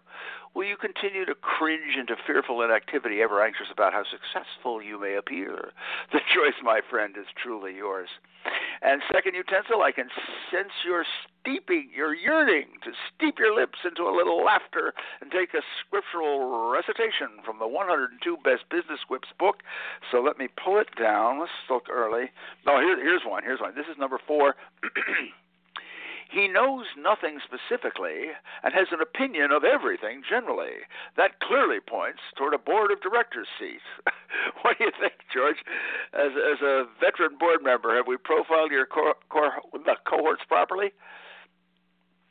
will 0.54 0.64
you 0.64 0.76
continue 0.76 1.24
to 1.24 1.34
cringe 1.34 1.96
into 1.98 2.16
fearful 2.26 2.62
inactivity, 2.62 3.22
ever 3.22 3.42
anxious 3.42 3.66
about 3.72 3.92
how 3.92 4.04
successful 4.04 4.82
you 4.82 5.00
may 5.00 5.14
appear? 5.14 5.72
The 6.12 6.20
choice, 6.34 6.54
my 6.62 6.80
friend, 6.88 7.16
is 7.18 7.26
truly 7.42 7.74
yours. 7.74 8.08
And 8.82 9.02
second 9.12 9.34
utensil, 9.34 9.82
I 9.82 9.92
can 9.92 10.08
sense 10.50 10.72
your 10.84 11.04
steeping, 11.40 11.88
your 11.94 12.14
yearning 12.14 12.66
to 12.84 12.92
steep 13.08 13.38
your 13.38 13.54
lips 13.54 13.78
into 13.84 14.02
a 14.02 14.14
little 14.14 14.44
laughter 14.44 14.92
and 15.20 15.30
take 15.30 15.54
a 15.54 15.62
scriptural 15.80 16.70
recitation 16.70 17.40
from 17.44 17.58
the 17.58 17.66
102 17.66 18.36
Best 18.44 18.68
Business 18.70 19.00
Quips 19.06 19.28
book. 19.38 19.62
So 20.12 20.20
let 20.20 20.38
me 20.38 20.48
pull 20.62 20.78
it 20.78 20.88
down. 21.00 21.40
Let's 21.40 21.52
look 21.70 21.88
early. 21.90 22.30
Oh, 22.66 22.80
here, 22.80 22.96
here's 22.96 23.24
one. 23.26 23.42
Here's 23.42 23.60
one. 23.60 23.74
This 23.74 23.86
is 23.90 23.98
number 23.98 24.20
four. 24.26 24.54
He 26.34 26.48
knows 26.48 26.86
nothing 26.98 27.38
specifically 27.46 28.34
and 28.64 28.74
has 28.74 28.88
an 28.90 29.00
opinion 29.00 29.52
of 29.52 29.62
everything 29.62 30.22
generally. 30.28 30.82
That 31.16 31.38
clearly 31.38 31.78
points 31.78 32.18
toward 32.36 32.54
a 32.54 32.58
board 32.58 32.90
of 32.90 33.00
directors 33.00 33.46
seat. 33.58 33.78
what 34.62 34.76
do 34.76 34.84
you 34.84 34.90
think, 35.00 35.14
George? 35.32 35.62
As, 36.12 36.32
as 36.34 36.60
a 36.60 36.86
veteran 36.98 37.38
board 37.38 37.62
member, 37.62 37.94
have 37.94 38.08
we 38.08 38.16
profiled 38.16 38.72
your 38.72 38.84
core, 38.84 39.14
core, 39.30 39.62
cohorts 40.10 40.42
properly? 40.48 40.90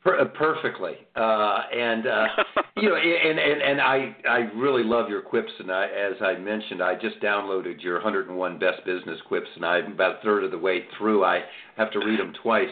Uh, 0.04 0.26
perfectly, 0.36 0.96
uh, 1.16 1.62
and 1.72 2.06
uh, 2.06 2.26
you 2.76 2.90
know, 2.90 2.94
and, 2.94 3.38
and 3.38 3.62
and 3.62 3.80
I 3.80 4.14
I 4.28 4.38
really 4.54 4.84
love 4.84 5.08
your 5.08 5.22
quips, 5.22 5.50
and 5.58 5.72
I, 5.72 5.86
as 5.86 6.20
I 6.20 6.34
mentioned, 6.34 6.82
I 6.82 6.94
just 6.94 7.18
downloaded 7.22 7.82
your 7.82 7.94
101 7.94 8.58
best 8.58 8.84
business 8.84 9.18
quips, 9.26 9.46
and 9.56 9.64
I'm 9.64 9.92
about 9.92 10.18
a 10.18 10.22
third 10.22 10.44
of 10.44 10.50
the 10.50 10.58
way 10.58 10.84
through. 10.98 11.24
I 11.24 11.40
have 11.78 11.90
to 11.92 12.00
read 12.00 12.20
them 12.20 12.34
twice 12.42 12.68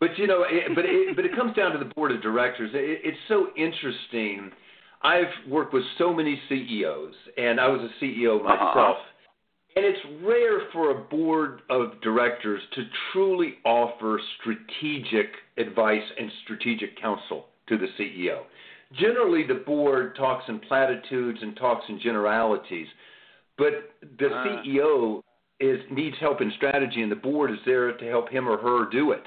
but 0.00 0.18
you 0.18 0.26
know, 0.26 0.44
it, 0.48 0.74
but 0.74 0.84
it, 0.84 1.16
but 1.16 1.24
it 1.24 1.34
comes 1.34 1.54
down 1.56 1.72
to 1.72 1.78
the 1.78 1.92
board 1.94 2.12
of 2.12 2.22
directors. 2.22 2.70
It, 2.74 3.00
it's 3.04 3.18
so 3.28 3.48
interesting. 3.56 4.50
I've 5.02 5.48
worked 5.48 5.72
with 5.72 5.84
so 5.98 6.12
many 6.12 6.40
CEOs, 6.48 7.14
and 7.36 7.60
I 7.60 7.68
was 7.68 7.80
a 7.80 8.04
CEO 8.04 8.36
uh-huh. 8.36 8.44
myself. 8.44 8.96
Uh-huh. 8.96 9.02
And 9.76 9.84
it's 9.84 9.98
rare 10.24 10.60
for 10.72 10.90
a 10.90 11.04
board 11.04 11.60
of 11.68 12.00
directors 12.00 12.62
to 12.76 12.84
truly 13.12 13.56
offer 13.66 14.18
strategic 14.40 15.26
advice 15.58 16.02
and 16.18 16.30
strategic 16.44 16.98
counsel 16.98 17.44
to 17.68 17.76
the 17.76 17.88
CEO. 17.98 18.44
Generally, 18.98 19.48
the 19.48 19.62
board 19.66 20.16
talks 20.16 20.44
in 20.48 20.60
platitudes 20.60 21.38
and 21.42 21.54
talks 21.56 21.84
in 21.90 22.00
generalities, 22.00 22.86
but 23.58 23.90
the 24.18 24.28
uh. 24.28 24.44
CEO 24.46 25.22
is 25.60 25.80
needs 25.90 26.16
help 26.20 26.40
in 26.40 26.52
strategy, 26.56 27.02
and 27.02 27.10
the 27.10 27.16
board 27.16 27.50
is 27.50 27.58
there 27.66 27.96
to 27.96 28.04
help 28.08 28.30
him 28.30 28.48
or 28.48 28.56
her 28.56 28.88
do 28.90 29.12
it. 29.12 29.24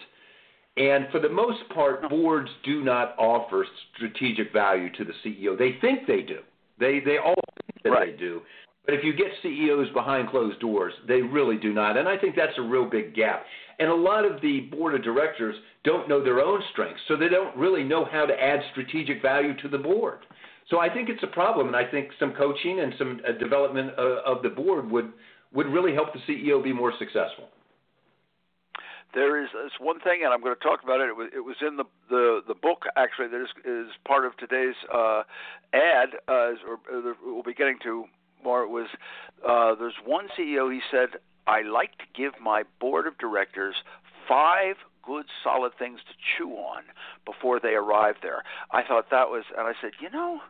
And 0.80 1.08
for 1.12 1.20
the 1.20 1.30
most 1.30 1.60
part, 1.76 2.10
boards 2.10 2.50
do 2.64 2.82
not 2.84 3.14
offer 3.20 3.68
strategic 3.96 4.54
value 4.54 4.90
to 4.94 5.04
the 5.04 5.12
CEO. 5.24 5.58
They 5.58 5.78
think 5.82 6.08
they 6.08 6.22
do. 6.22 6.40
They 6.80 7.02
they 7.02 7.18
all 7.18 7.36
think 7.36 7.84
that 7.84 7.90
right. 7.90 8.12
they 8.14 8.18
do. 8.18 8.42
But 8.86 8.96
if 8.96 9.04
you 9.04 9.14
get 9.14 9.28
CEOs 9.44 9.90
behind 9.94 10.30
closed 10.30 10.60
doors, 10.62 10.94
they 11.06 11.22
really 11.22 11.58
do 11.58 11.74
not. 11.74 11.98
And 11.98 12.08
I 12.08 12.18
think 12.18 12.36
that's 12.36 12.58
a 12.58 12.62
real 12.62 12.90
big 12.90 13.14
gap. 13.14 13.44
And 13.78 13.90
a 13.90 13.96
lot 13.96 14.26
of 14.26 14.42
the 14.42 14.62
board 14.72 14.96
of 14.96 15.04
directors 15.04 15.56
don't 15.84 16.08
know 16.08 16.24
their 16.24 16.40
own 16.40 16.62
strengths, 16.72 17.02
so 17.08 17.18
they 17.18 17.30
don't 17.30 17.56
really 17.58 17.84
know 17.84 18.06
how 18.06 18.26
to 18.26 18.34
add 18.34 18.62
strategic 18.72 19.22
value 19.22 19.56
to 19.62 19.68
the 19.68 19.78
board. 19.78 20.20
So 20.70 20.80
I 20.80 20.92
think 20.92 21.10
it's 21.10 21.24
a 21.24 21.28
problem, 21.28 21.68
and 21.68 21.76
I 21.76 21.90
think 21.90 22.10
some 22.20 22.34
coaching 22.34 22.80
and 22.80 22.94
some 22.98 23.20
uh, 23.28 23.34
development 23.38 23.92
uh, 23.98 24.22
of 24.26 24.44
the 24.44 24.50
board 24.50 24.90
would 24.90 25.12
would 25.52 25.68
really 25.68 25.94
help 25.94 26.10
the 26.14 26.20
CEO 26.32 26.64
be 26.64 26.72
more 26.72 26.94
successful 27.00 27.50
there 29.14 29.42
is 29.42 29.50
this 29.54 29.72
one 29.80 30.00
thing, 30.00 30.22
and 30.24 30.34
I'm 30.34 30.42
going 30.42 30.56
to 30.56 30.62
talk 30.64 30.84
about 30.84 31.02
it. 31.02 31.10
It 31.10 31.16
was, 31.16 31.30
it 31.36 31.40
was 31.40 31.56
in 31.66 31.78
the, 31.78 31.86
the 32.10 32.42
the 32.48 32.54
book 32.54 32.86
actually 32.96 33.28
that 33.30 33.42
is 33.42 33.50
is 33.66 33.92
part 34.06 34.26
of 34.26 34.38
today's 34.38 34.76
uh, 34.94 35.24
ad, 35.74 36.10
uh, 36.28 36.54
or, 36.68 36.80
or 36.92 37.16
we'll 37.26 37.44
be 37.44 37.54
getting 37.54 37.78
to 37.84 38.06
more. 38.44 38.64
It 38.64 38.70
was 38.70 38.88
uh, 39.48 39.76
there's 39.76 39.96
one 40.06 40.28
CEO. 40.38 40.72
He 40.72 40.82
said, 40.92 41.20
"I 41.48 41.62
like 41.62 41.98
to 41.98 42.06
give 42.16 42.34
my 42.42 42.64
board 42.80 43.08
of 43.08 43.18
directors 43.18 43.76
five 44.28 44.76
good 45.04 45.26
solid 45.44 45.72
things 45.80 46.00
to 46.08 46.14
chew 46.38 46.52
on 46.52 46.84
before 47.26 47.60
they 47.60 47.74
arrive 47.74 48.16
there." 48.22 48.44
I 48.72 48.84
thought 48.84 49.10
that 49.10 49.30
was, 49.30 49.46
and 49.58 49.68
I 49.68 49.74
said, 49.82 49.92
you 50.00 50.10
know, 50.12 50.42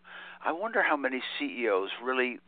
I 0.43 0.51
wonder 0.51 0.81
how 0.81 0.97
many 0.97 1.21
CEOs 1.37 1.91
really 2.03 2.39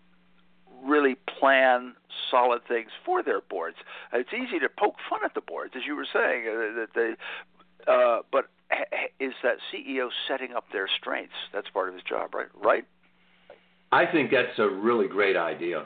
really 0.84 1.16
plan 1.40 1.96
solid 2.30 2.62
things 2.68 2.90
for 3.06 3.24
their 3.24 3.42
boards. 3.42 3.78
It's 4.14 4.30
easy 4.34 4.60
to 4.60 4.70
poke 4.70 4.96
fun 5.10 5.20
at 5.24 5.34
the 5.34 5.42
boards, 5.42 5.74
as 5.76 5.84
you 5.86 5.96
were 5.96 6.08
saying, 6.12 6.46
uh, 6.48 6.80
that 6.80 6.88
they. 6.96 7.14
Uh, 7.92 8.20
but 8.32 8.46
is 9.20 9.34
that 9.44 9.58
CEO 9.74 10.10
setting 10.28 10.54
up 10.54 10.66
their 10.72 10.88
strengths? 11.00 11.34
That's 11.54 11.70
part 11.70 11.90
of 11.90 11.96
his 11.96 12.04
job, 12.04 12.34
right? 12.34 12.48
Right. 12.62 12.86
I 13.92 14.06
think 14.06 14.32
that's 14.32 14.58
a 14.58 14.70
really 14.70 15.08
great 15.08 15.36
idea. 15.36 15.86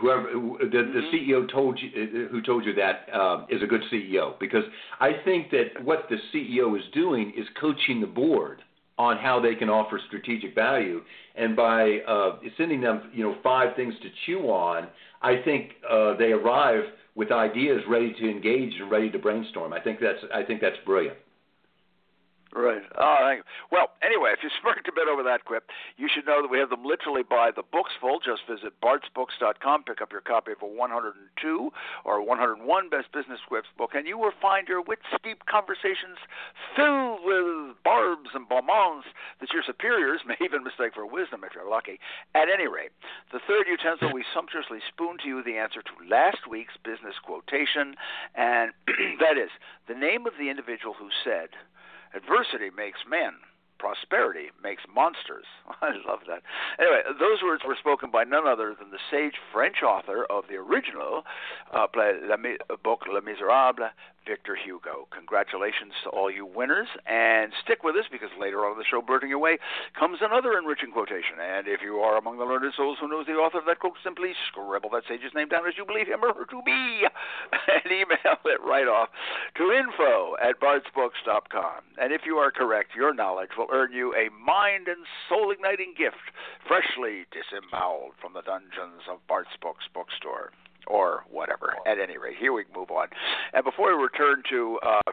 Whoever 0.00 0.22
the, 0.32 0.68
the 0.68 0.76
mm-hmm. 0.76 1.14
CEO 1.14 1.52
told 1.52 1.78
you 1.80 2.28
who 2.30 2.42
told 2.42 2.64
you 2.64 2.74
that 2.74 3.06
uh, 3.14 3.46
is 3.48 3.62
a 3.62 3.66
good 3.66 3.82
CEO 3.92 4.36
because 4.40 4.64
I 4.98 5.12
think 5.24 5.52
that 5.52 5.84
what 5.84 6.08
the 6.10 6.16
CEO 6.34 6.76
is 6.76 6.82
doing 6.92 7.32
is 7.36 7.46
coaching 7.60 8.00
the 8.00 8.08
board 8.08 8.62
on 8.98 9.18
how 9.18 9.40
they 9.40 9.54
can 9.54 9.68
offer 9.68 10.00
strategic 10.06 10.54
value. 10.54 11.02
And 11.34 11.54
by 11.54 11.98
uh, 12.08 12.38
sending 12.56 12.80
them, 12.80 13.10
you 13.12 13.22
know, 13.22 13.36
five 13.42 13.76
things 13.76 13.94
to 14.02 14.08
chew 14.24 14.48
on, 14.50 14.88
I 15.22 15.42
think 15.44 15.72
uh, 15.88 16.16
they 16.16 16.32
arrive 16.32 16.84
with 17.14 17.32
ideas 17.32 17.80
ready 17.88 18.14
to 18.20 18.30
engage 18.30 18.72
and 18.80 18.90
ready 18.90 19.10
to 19.10 19.18
brainstorm. 19.18 19.72
I 19.72 19.80
think 19.80 20.00
that's 20.00 20.22
I 20.34 20.42
think 20.42 20.60
that's 20.60 20.76
brilliant. 20.84 21.16
Right. 22.54 22.80
Uh, 22.96 23.42
well, 23.70 23.92
anyway, 24.02 24.32
if 24.32 24.35
you 24.46 24.50
smirked 24.62 24.86
a 24.86 24.92
bit 24.94 25.08
over 25.10 25.22
that 25.26 25.44
quip, 25.44 25.66
you 25.96 26.06
should 26.06 26.26
know 26.26 26.40
that 26.42 26.50
we 26.50 26.58
have 26.58 26.70
them 26.70 26.84
literally 26.84 27.22
by 27.26 27.50
the 27.50 27.62
books 27.66 27.92
full. 28.00 28.20
Just 28.22 28.46
visit 28.46 28.78
bartsbooks.com, 28.78 29.82
pick 29.82 30.00
up 30.00 30.12
your 30.12 30.20
copy 30.20 30.52
of 30.52 30.62
a 30.62 30.66
102 30.66 31.70
or 32.04 32.22
101 32.22 32.62
Best 32.88 33.10
Business 33.10 33.40
Quips 33.48 33.68
book, 33.76 33.90
and 33.94 34.06
you 34.06 34.16
will 34.16 34.32
find 34.40 34.68
your 34.68 34.82
wit 34.82 35.00
steep 35.18 35.42
conversations 35.46 36.22
filled 36.78 37.26
with 37.26 37.74
barbs 37.82 38.30
and 38.34 38.48
bonbons 38.48 39.04
that 39.40 39.52
your 39.52 39.62
superiors 39.66 40.20
may 40.26 40.38
even 40.38 40.62
mistake 40.62 40.94
for 40.94 41.06
wisdom 41.06 41.42
if 41.42 41.54
you're 41.54 41.68
lucky. 41.68 41.98
At 42.34 42.46
any 42.46 42.68
rate, 42.68 42.94
the 43.32 43.40
third 43.42 43.66
utensil, 43.66 44.14
we 44.14 44.24
sumptuously 44.34 44.78
spoon 44.86 45.18
to 45.22 45.28
you 45.28 45.42
the 45.42 45.58
answer 45.58 45.82
to 45.82 46.08
last 46.08 46.46
week's 46.48 46.78
business 46.84 47.18
quotation, 47.22 47.98
and 48.34 48.70
that 49.18 49.34
is 49.34 49.50
the 49.88 49.98
name 49.98 50.26
of 50.26 50.34
the 50.38 50.50
individual 50.50 50.94
who 50.94 51.10
said, 51.24 51.50
Adversity 52.14 52.70
makes 52.70 53.00
men. 53.08 53.34
Prosperity 53.78 54.50
makes 54.62 54.82
monsters. 54.92 55.44
I 55.82 55.92
love 56.06 56.20
that. 56.28 56.42
Anyway, 56.78 57.02
those 57.18 57.42
words 57.42 57.62
were 57.66 57.76
spoken 57.78 58.10
by 58.10 58.24
none 58.24 58.46
other 58.46 58.74
than 58.78 58.90
the 58.90 58.98
sage 59.10 59.34
French 59.52 59.82
author 59.82 60.24
of 60.30 60.44
the 60.48 60.56
original 60.56 61.24
uh, 61.72 61.86
play, 61.86 62.12
La, 62.22 62.36
book 62.82 63.02
Les 63.12 63.20
Miserables, 63.20 63.90
Victor 64.26 64.56
Hugo. 64.56 65.06
Congratulations 65.14 65.94
to 66.04 66.10
all 66.10 66.30
you 66.30 66.44
winners, 66.44 66.88
and 67.06 67.52
stick 67.62 67.84
with 67.84 67.94
us 67.96 68.04
because 68.10 68.30
later 68.38 68.66
on 68.66 68.72
in 68.72 68.78
the 68.78 68.84
show, 68.84 69.00
Blurting 69.00 69.32
Away, 69.32 69.58
comes 69.98 70.18
another 70.20 70.58
enriching 70.58 70.90
quotation. 70.90 71.38
And 71.40 71.68
if 71.68 71.80
you 71.80 72.02
are 72.02 72.18
among 72.18 72.38
the 72.38 72.44
learned 72.44 72.72
souls 72.76 72.98
who 73.00 73.08
knows 73.08 73.26
the 73.26 73.38
author 73.38 73.58
of 73.58 73.66
that 73.66 73.78
quote, 73.78 73.94
simply 74.02 74.34
scribble 74.50 74.90
that 74.90 75.04
sage's 75.08 75.34
name 75.34 75.48
down 75.48 75.66
as 75.66 75.78
you 75.78 75.86
believe 75.86 76.08
him 76.08 76.24
or 76.24 76.34
her 76.34 76.44
to 76.44 76.60
be, 76.66 77.06
and 77.70 77.86
email 77.86 78.38
it 78.44 78.60
right 78.66 78.88
off 78.88 79.08
to 79.56 79.70
info 79.70 80.34
at 80.42 80.58
bartsbooks.com. 80.58 81.86
And 81.96 82.12
if 82.12 82.22
you 82.26 82.36
are 82.36 82.50
correct, 82.50 82.96
your 82.96 83.14
knowledge 83.14 83.54
will 83.56 83.70
earn 83.72 83.92
you 83.92 84.12
a 84.14 84.28
mind 84.34 84.88
and 84.88 85.06
soul 85.28 85.50
igniting 85.50 85.94
gift, 85.96 86.34
freshly 86.66 87.26
disemboweled 87.30 88.18
from 88.20 88.34
the 88.34 88.42
dungeons 88.42 89.06
of 89.08 89.24
Bart's 89.28 89.56
Books 89.62 89.86
bookstore 89.94 90.50
or 90.86 91.24
whatever. 91.30 91.74
At 91.86 91.98
any 91.98 92.18
rate, 92.18 92.36
here 92.38 92.52
we 92.52 92.64
move 92.74 92.90
on. 92.90 93.08
And 93.52 93.64
before 93.64 93.96
we 93.96 94.02
return 94.02 94.42
to 94.50 94.78
uh, 94.82 95.12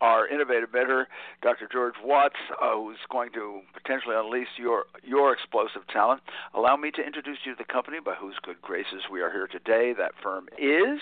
our 0.00 0.28
innovative 0.28 0.72
mentor, 0.72 1.08
Dr. 1.42 1.68
George 1.70 1.94
Watts, 2.02 2.36
uh, 2.60 2.74
who's 2.74 2.98
going 3.10 3.30
to 3.32 3.60
potentially 3.72 4.14
unleash 4.16 4.48
your 4.58 4.84
your 5.02 5.32
explosive 5.32 5.86
talent. 5.92 6.20
Allow 6.52 6.76
me 6.76 6.90
to 6.92 7.02
introduce 7.02 7.38
you 7.44 7.54
to 7.54 7.58
the 7.58 7.72
company 7.72 7.98
by 8.04 8.14
whose 8.14 8.36
good 8.42 8.60
graces 8.60 9.08
we 9.10 9.20
are 9.22 9.30
here 9.30 9.46
today. 9.46 9.94
That 9.96 10.12
firm 10.22 10.48
is 10.58 11.00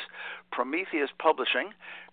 Prometheus 0.51 1.11
Publishing 1.19 1.71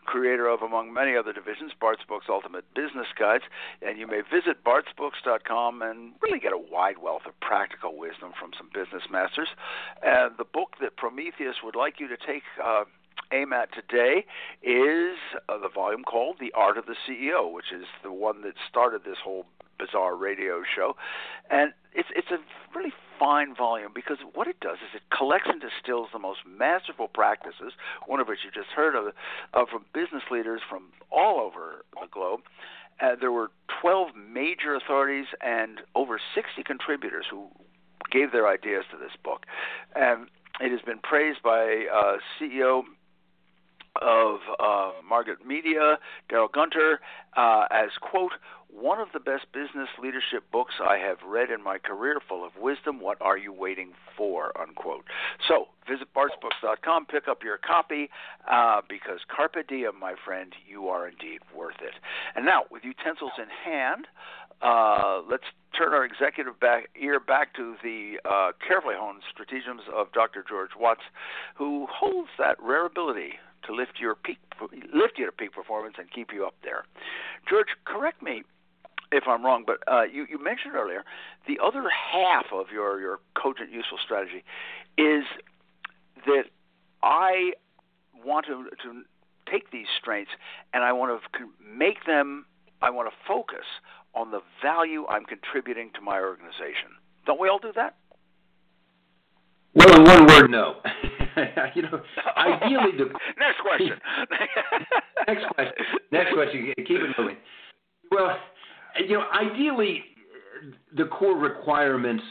creator 0.10 0.48
of, 0.48 0.64
among 0.64 0.92
many 0.92 1.16
other 1.16 1.32
divisions, 1.32 1.72
Bart's 1.80 2.02
Books 2.08 2.26
Ultimate 2.30 2.66
Business 2.74 3.06
Guides. 3.18 3.44
And 3.86 4.00
you 4.00 4.08
may 4.08 4.22
visit 4.22 4.64
bartsbooks.com 4.66 5.84
and 5.84 6.14
really 6.24 6.40
get 6.40 6.52
a 6.52 6.58
wide 6.58 6.98
wealth 6.98 7.24
of 7.28 7.40
practical 7.40 7.96
wisdom 7.96 8.34
from 8.40 8.52
some 8.58 8.70
business 8.74 9.04
masters. 9.12 9.50
And 10.02 10.34
the 10.40 10.46
book 10.46 10.82
that 10.82 10.98
Prometheus 10.98 11.58
would 11.64 11.76
like 11.76 12.00
you 12.00 12.08
to 12.08 12.18
take. 12.18 12.44
Uh, 12.64 12.86
aim 13.32 13.54
at 13.54 13.70
today 13.74 14.26
is 14.64 15.18
uh, 15.50 15.58
the 15.60 15.70
volume 15.70 16.04
called 16.04 16.38
The 16.40 16.52
Art 16.56 16.80
of 16.80 16.86
the 16.88 16.96
CEO, 17.06 17.52
which 17.54 17.72
is 17.72 17.86
the 18.02 18.12
one 18.12 18.42
that 18.42 18.54
started 18.68 19.04
this 19.04 19.18
whole 19.24 19.46
bizarre 19.80 20.16
radio 20.16 20.62
show. 20.76 20.96
And 21.50 21.74
it's 21.94 22.10
it's 22.16 22.30
a 22.32 22.38
really 22.78 22.94
fine 23.20 23.56
volume 23.56 23.92
because 23.94 24.18
what 24.34 24.48
it 24.48 24.60
does 24.60 24.78
is 24.78 24.96
it 24.96 25.02
collects 25.16 25.48
and 25.50 25.62
distills 25.62 26.10
the 26.14 26.20
most 26.20 26.40
masterful 26.48 27.08
practices, 27.08 27.74
one 28.06 28.20
of 28.20 28.28
which 28.28 28.40
you 28.46 28.52
just 28.52 28.72
heard 28.76 28.96
of, 28.96 29.14
uh, 29.54 29.66
from 29.70 29.86
business 29.94 30.24
leaders 30.32 30.62
from 30.70 30.86
all 31.12 31.40
over 31.40 31.84
the 32.00 32.08
globe. 32.12 32.42
Uh, 33.02 33.16
there 33.20 33.32
were 33.32 33.50
12 33.82 34.10
major 34.16 34.76
authorities 34.76 35.28
and 35.42 35.80
over 35.96 36.20
60 36.36 36.64
contributors 36.64 37.26
who 37.30 37.48
gave 38.12 38.32
their 38.32 38.48
ideas 38.48 38.84
to 38.92 38.98
this 38.98 39.12
book. 39.24 39.46
And 39.96 40.28
it 40.60 40.72
has 40.72 40.82
been 40.82 41.00
praised 41.00 41.42
by 41.42 41.86
uh, 41.94 42.18
CEO 42.40 42.84
of 44.02 44.40
uh, 44.60 44.92
Margaret 45.08 45.46
Media, 45.46 45.98
Darrell 46.30 46.50
Gunter, 46.54 47.00
uh, 47.36 47.66
as, 47.72 47.90
quote, 48.02 48.34
one 48.74 49.00
of 49.00 49.10
the 49.14 49.20
best 49.20 49.46
business 49.52 49.90
leadership 50.02 50.44
books 50.52 50.76
I 50.82 50.98
have 50.98 51.18
read 51.26 51.50
in 51.50 51.64
my 51.64 51.78
career, 51.80 52.20
full 52.28 52.46
of 52.46 52.52
wisdom. 52.60 53.00
What 53.00 53.18
are 53.22 53.38
you 53.38 53.52
waiting 53.52 53.94
for? 54.16 54.52
Unquote. 54.60 55.06
So 55.48 55.68
visit 55.88 56.08
bartsbooks.com, 56.14 57.08
pick 57.08 57.28
up 57.28 57.44
your 57.44 57.58
copy, 57.58 58.10
uh, 58.50 58.82
because 58.88 59.20
carpe 59.28 59.68
diem, 59.68 60.00
my 60.00 60.14
friend, 60.24 60.54
you 60.68 60.88
are 60.88 61.08
indeed 61.08 61.40
worth 61.56 61.82
it. 61.82 61.96
And 62.36 62.46
now, 62.46 62.64
with 62.70 62.84
utensils 62.84 63.34
in 63.38 63.50
hand, 63.50 64.08
uh, 64.62 65.22
let's 65.30 65.46
turn 65.78 65.94
our 65.94 66.06
executive 66.06 66.60
back, 66.60 66.90
ear 67.00 67.20
back 67.20 67.56
to 67.56 67.76
the 67.84 68.18
uh, 68.26 68.52
carefully 68.66 68.96
honed 68.98 69.24
stratagems 69.32 69.82
of 69.94 70.12
Dr. 70.12 70.44
George 70.48 70.72
Watts, 70.80 71.04
who 71.56 71.88
holds 71.90 72.30
that 72.38 72.58
rare 72.62 72.86
ability 72.86 73.34
to 73.66 73.74
lift 73.74 74.00
your 74.00 74.16
peak, 74.16 74.38
lift 74.94 75.18
you 75.18 75.26
to 75.26 75.32
peak 75.32 75.54
performance 75.54 75.96
and 75.98 76.12
keep 76.12 76.32
you 76.34 76.46
up 76.46 76.56
there. 76.64 76.86
George, 77.48 77.68
correct 77.86 78.22
me 78.22 78.44
if 79.12 79.24
I'm 79.28 79.44
wrong, 79.44 79.64
but 79.66 79.80
uh, 79.92 80.04
you, 80.04 80.26
you 80.30 80.42
mentioned 80.44 80.76
earlier 80.76 81.04
the 81.48 81.60
other 81.64 81.84
half 81.90 82.46
of 82.54 82.68
your, 82.72 83.00
your 83.00 83.20
cogent 83.36 83.72
useful 83.72 83.98
strategy 84.04 84.44
is 84.98 85.24
that 86.26 86.44
I 87.02 87.54
want 88.24 88.46
to, 88.48 88.66
to 88.84 89.04
take 89.52 89.72
these 89.72 89.88
strengths 90.00 90.32
and 90.74 90.84
I 90.84 90.94
want 90.94 91.22
to 91.34 91.50
make 91.66 92.06
them, 92.06 92.46
I 92.82 92.90
want 92.90 93.10
to 93.10 93.16
focus 93.28 93.66
on 94.14 94.32
the 94.32 94.42
value 94.62 95.06
I'm 95.08 95.26
contributing 95.26 95.92
to 95.96 96.02
my 96.02 96.20
organization. 96.20 96.98
Don't 97.26 97.40
we 97.40 97.50
all 97.50 97.60
do 97.60 97.72
that? 97.76 97.96
Well, 99.76 99.96
in 99.96 100.04
one 100.04 100.26
word, 100.26 100.50
no. 100.50 100.76
you 101.76 101.84
know, 101.84 102.02
ideally, 102.38 102.98
the 102.98 103.06
next 103.38 103.60
question. 103.62 104.00
next 105.28 105.46
question. 105.54 105.74
Next 106.12 106.34
question. 106.34 106.74
Keep 106.78 106.90
it 106.90 107.16
moving. 107.18 107.38
Ideally, 109.40 110.04
the 110.96 111.06
core 111.06 111.38
requirements 111.38 112.24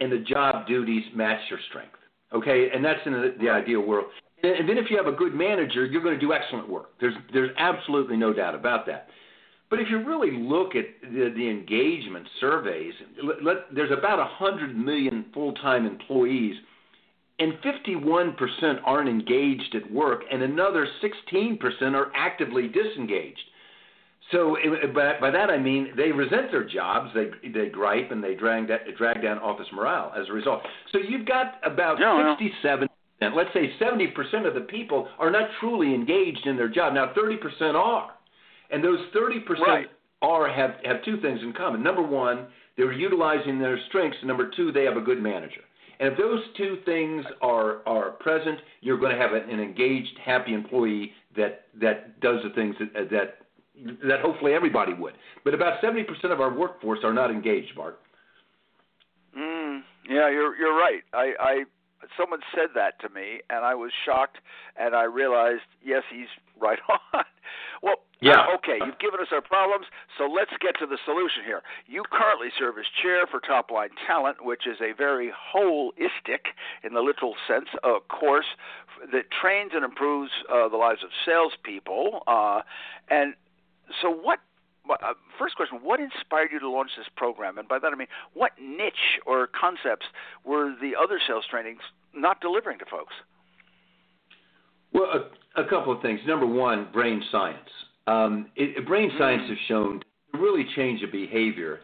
and 0.00 0.10
the 0.10 0.18
job 0.18 0.66
duties 0.66 1.04
match 1.14 1.40
your 1.50 1.58
strength. 1.68 1.96
Okay, 2.32 2.68
and 2.74 2.84
that's 2.84 3.00
in 3.06 3.12
the, 3.12 3.34
the 3.40 3.48
ideal 3.48 3.80
world. 3.80 4.06
And 4.42 4.68
then 4.68 4.76
if 4.76 4.90
you 4.90 4.96
have 4.96 5.06
a 5.06 5.16
good 5.16 5.34
manager, 5.34 5.86
you're 5.86 6.02
going 6.02 6.18
to 6.18 6.20
do 6.20 6.32
excellent 6.32 6.68
work. 6.68 6.90
There's 7.00 7.14
there's 7.32 7.50
absolutely 7.56 8.16
no 8.16 8.32
doubt 8.32 8.54
about 8.54 8.86
that. 8.86 9.08
But 9.70 9.80
if 9.80 9.88
you 9.90 10.04
really 10.04 10.30
look 10.30 10.76
at 10.76 10.84
the, 11.02 11.32
the 11.34 11.48
engagement 11.48 12.26
surveys, 12.40 12.92
let, 13.22 13.42
let, 13.42 13.56
there's 13.74 13.90
about 13.90 14.18
100 14.18 14.76
million 14.76 15.24
full-time 15.32 15.86
employees, 15.86 16.54
and 17.38 17.54
51% 17.54 18.36
aren't 18.84 19.08
engaged 19.08 19.74
at 19.74 19.90
work, 19.90 20.22
and 20.30 20.42
another 20.42 20.86
16% 21.02 21.58
are 21.94 22.12
actively 22.14 22.68
disengaged. 22.68 23.40
So 24.32 24.56
by, 24.94 25.20
by 25.20 25.30
that 25.30 25.50
I 25.50 25.58
mean 25.58 25.92
they 25.96 26.10
resent 26.10 26.50
their 26.50 26.64
jobs, 26.64 27.10
they 27.14 27.30
they 27.48 27.68
gripe, 27.68 28.10
and 28.10 28.24
they 28.24 28.34
drag 28.34 28.70
drag 28.96 29.22
down 29.22 29.38
office 29.38 29.66
morale 29.72 30.12
as 30.16 30.28
a 30.28 30.32
result. 30.32 30.62
So 30.92 30.98
you've 30.98 31.26
got 31.26 31.60
about 31.64 31.98
yeah, 32.00 32.34
67 32.38 32.88
and 33.20 33.34
let's 33.34 33.50
say 33.54 33.72
70% 33.80 34.46
of 34.46 34.54
the 34.54 34.60
people 34.60 35.08
are 35.18 35.30
not 35.30 35.48
truly 35.60 35.94
engaged 35.94 36.46
in 36.46 36.56
their 36.56 36.68
job. 36.68 36.94
Now 36.94 37.12
30% 37.16 37.74
are. 37.74 38.10
And 38.70 38.82
those 38.82 38.98
30% 39.14 39.60
right. 39.60 39.86
are 40.20 40.48
have 40.48 40.76
have 40.84 41.04
two 41.04 41.20
things 41.20 41.40
in 41.42 41.52
common. 41.52 41.82
Number 41.82 42.02
1, 42.02 42.46
they're 42.76 42.92
utilizing 42.92 43.58
their 43.58 43.78
strengths, 43.88 44.16
and 44.20 44.28
number 44.28 44.50
2, 44.56 44.72
they 44.72 44.84
have 44.84 44.96
a 44.96 45.00
good 45.00 45.22
manager. 45.22 45.60
And 46.00 46.12
if 46.12 46.18
those 46.18 46.40
two 46.56 46.78
things 46.84 47.24
are 47.40 47.86
are 47.86 48.12
present, 48.12 48.58
you're 48.80 48.98
going 48.98 49.14
to 49.14 49.20
have 49.20 49.32
an 49.32 49.48
engaged, 49.60 50.18
happy 50.24 50.52
employee 50.52 51.12
that 51.36 51.66
that 51.80 52.20
does 52.20 52.40
the 52.42 52.50
things 52.50 52.74
that 52.80 53.10
that 53.10 53.43
that 54.08 54.20
hopefully 54.20 54.52
everybody 54.54 54.94
would. 54.94 55.14
But 55.44 55.54
about 55.54 55.82
70% 55.82 56.06
of 56.32 56.40
our 56.40 56.52
workforce 56.52 57.00
are 57.04 57.12
not 57.12 57.30
engaged, 57.30 57.74
Bart. 57.76 58.00
Mm, 59.36 59.80
yeah, 60.08 60.30
you're 60.30 60.56
you're 60.56 60.76
right. 60.76 61.02
I, 61.12 61.32
I 61.40 61.64
someone 62.16 62.40
said 62.54 62.70
that 62.74 63.00
to 63.00 63.08
me, 63.08 63.40
and 63.50 63.64
I 63.64 63.74
was 63.74 63.90
shocked, 64.04 64.38
and 64.76 64.94
I 64.94 65.04
realized, 65.04 65.66
yes, 65.84 66.02
he's 66.12 66.28
right 66.60 66.78
on. 66.88 67.24
well, 67.82 67.96
yeah. 68.20 68.46
Uh, 68.48 68.54
okay, 68.56 68.78
you've 68.84 68.98
given 69.00 69.20
us 69.20 69.28
our 69.32 69.42
problems, 69.42 69.86
so 70.16 70.24
let's 70.24 70.52
get 70.60 70.78
to 70.78 70.86
the 70.86 70.98
solution 71.04 71.42
here. 71.44 71.62
You 71.86 72.04
currently 72.10 72.48
serve 72.58 72.78
as 72.78 72.86
chair 73.02 73.26
for 73.26 73.40
Top 73.40 73.70
Line 73.70 73.90
Talent, 74.06 74.44
which 74.44 74.66
is 74.66 74.78
a 74.80 74.94
very 74.96 75.30
holistic, 75.30 76.54
in 76.84 76.94
the 76.94 77.00
literal 77.00 77.34
sense, 77.48 77.66
uh, 77.82 77.98
course 78.08 78.46
that 79.12 79.24
trains 79.42 79.72
and 79.74 79.84
improves 79.84 80.30
uh, 80.48 80.68
the 80.68 80.76
lives 80.76 81.02
of 81.02 81.10
salespeople. 81.26 82.22
Uh, 82.26 82.62
and 83.10 83.34
so, 84.02 84.10
what 84.10 84.40
uh, 84.88 85.14
first 85.38 85.56
question 85.56 85.78
what 85.82 86.00
inspired 86.00 86.50
you 86.52 86.60
to 86.60 86.68
launch 86.68 86.90
this 86.96 87.06
program? 87.16 87.58
And 87.58 87.66
by 87.68 87.78
that 87.78 87.92
i 87.92 87.96
mean 87.96 88.08
what 88.34 88.52
niche 88.60 89.20
or 89.26 89.48
concepts 89.48 90.06
were 90.44 90.74
the 90.80 90.92
other 91.00 91.18
sales 91.26 91.44
trainings 91.50 91.80
not 92.14 92.40
delivering 92.40 92.78
to 92.78 92.84
folks? 92.90 93.14
Well 94.92 95.10
a, 95.56 95.62
a 95.62 95.68
couple 95.68 95.92
of 95.92 96.02
things. 96.02 96.20
Number 96.26 96.46
one 96.46 96.88
brain 96.92 97.22
science. 97.32 97.68
Um, 98.06 98.50
it, 98.56 98.86
brain 98.86 99.10
mm. 99.10 99.18
science 99.18 99.42
has 99.48 99.58
shown 99.66 100.00
to 100.00 100.38
really 100.38 100.66
change 100.76 101.02
a 101.02 101.10
behavior. 101.10 101.80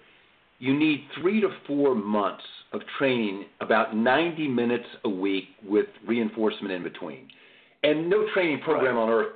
You 0.59 0.79
need 0.79 1.07
three 1.21 1.41
to 1.41 1.49
four 1.67 1.95
months 1.95 2.45
of 2.73 2.83
training 2.99 3.47
about 3.61 3.97
90 3.97 4.47
minutes 4.49 4.85
a 5.05 5.09
week 5.09 5.45
with 5.67 5.87
reinforcement 6.07 6.73
in 6.73 6.83
between. 6.83 7.29
And 7.83 8.11
no 8.11 8.27
training 8.35 8.61
program 8.61 8.97
right. 8.97 9.03
on 9.03 9.09
earth 9.09 9.33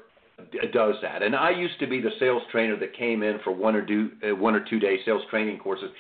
does 0.72 0.94
that. 1.02 1.22
And 1.22 1.34
I 1.34 1.50
used 1.50 1.78
to 1.80 1.86
be 1.86 2.00
the 2.00 2.10
sales 2.18 2.42
trainer 2.50 2.78
that 2.78 2.96
came 2.96 3.22
in 3.22 3.38
for 3.44 3.52
one 3.52 3.76
or 3.76 3.86
two 3.86 4.10
uh, 4.28 4.34
one 4.34 4.54
or 4.54 4.64
two 4.68 4.78
day 4.78 4.98
sales 5.04 5.22
training 5.30 5.58
courses. 5.58 5.90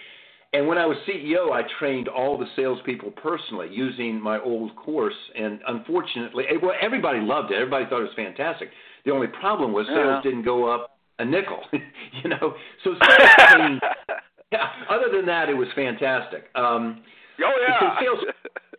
And 0.52 0.68
when 0.68 0.78
I 0.78 0.86
was 0.86 0.96
CEO, 1.08 1.50
I 1.50 1.62
trained 1.80 2.06
all 2.06 2.38
the 2.38 2.46
salespeople 2.54 3.10
personally 3.12 3.68
using 3.72 4.20
my 4.20 4.40
old 4.40 4.76
course. 4.76 5.14
And 5.36 5.58
unfortunately, 5.66 6.44
eh, 6.48 6.54
well, 6.62 6.74
everybody 6.80 7.18
loved 7.20 7.50
it. 7.50 7.56
Everybody 7.56 7.86
thought 7.86 8.00
it 8.00 8.04
was 8.04 8.12
fantastic. 8.14 8.70
The 9.04 9.10
only 9.10 9.26
problem 9.26 9.72
was 9.72 9.86
sales 9.88 9.98
yeah. 9.98 10.20
didn't 10.22 10.44
go 10.44 10.72
up 10.72 10.96
a 11.18 11.24
nickel. 11.24 11.60
you 11.72 12.30
know, 12.30 12.54
so 12.84 12.94
sales 12.94 13.30
training. 13.50 13.80
yeah. 14.52 14.68
Other 14.88 15.10
than 15.12 15.26
that, 15.26 15.48
it 15.48 15.54
was 15.54 15.68
fantastic. 15.74 16.44
Um, 16.54 17.02
oh 17.44 17.66
yeah. 17.66 17.98
sales 18.00 18.24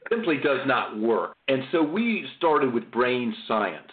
simply 0.10 0.38
does 0.38 0.60
not 0.66 0.98
work. 0.98 1.36
And 1.50 1.64
so 1.74 1.84
we 1.84 2.26
started 2.38 2.74
with 2.74 2.90
brain 2.90 3.36
science. 3.50 3.92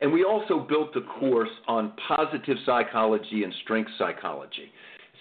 And 0.00 0.12
we 0.12 0.24
also 0.24 0.58
built 0.60 0.96
a 0.96 1.02
course 1.18 1.50
on 1.68 1.92
positive 2.08 2.56
psychology 2.64 3.44
and 3.44 3.52
strength 3.62 3.90
psychology. 3.98 4.72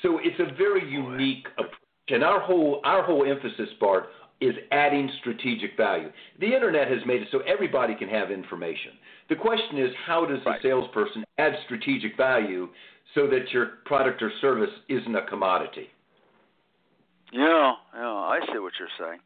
So 0.01 0.19
it's 0.23 0.39
a 0.39 0.55
very 0.55 0.89
unique 0.89 1.47
approach. 1.57 1.73
And 2.11 2.23
our 2.23 2.39
whole 2.39 2.81
our 2.85 3.03
whole 3.03 3.23
emphasis, 3.29 3.69
Bart 3.79 4.07
is 4.41 4.55
adding 4.71 5.11
strategic 5.19 5.75
value. 5.77 6.09
The 6.39 6.47
internet 6.47 6.89
has 6.89 6.99
made 7.05 7.21
it 7.21 7.27
so 7.31 7.39
everybody 7.41 7.93
can 7.93 8.07
have 8.09 8.31
information. 8.31 8.93
The 9.27 9.35
question 9.35 9.77
is, 9.77 9.91
how 10.07 10.25
does 10.25 10.39
right. 10.45 10.59
a 10.59 10.63
salesperson 10.63 11.23
add 11.37 11.53
strategic 11.65 12.17
value 12.17 12.69
so 13.13 13.27
that 13.27 13.51
your 13.51 13.79
product 13.85 14.21
or 14.21 14.31
service 14.41 14.69
isn't 14.87 15.15
a 15.15 15.25
commodity? 15.25 15.87
Yeah, 17.31 17.73
yeah, 17.93 18.07
I 18.07 18.39
see 18.51 18.59
what 18.59 18.73
you're 18.79 18.87
saying. 18.99 19.19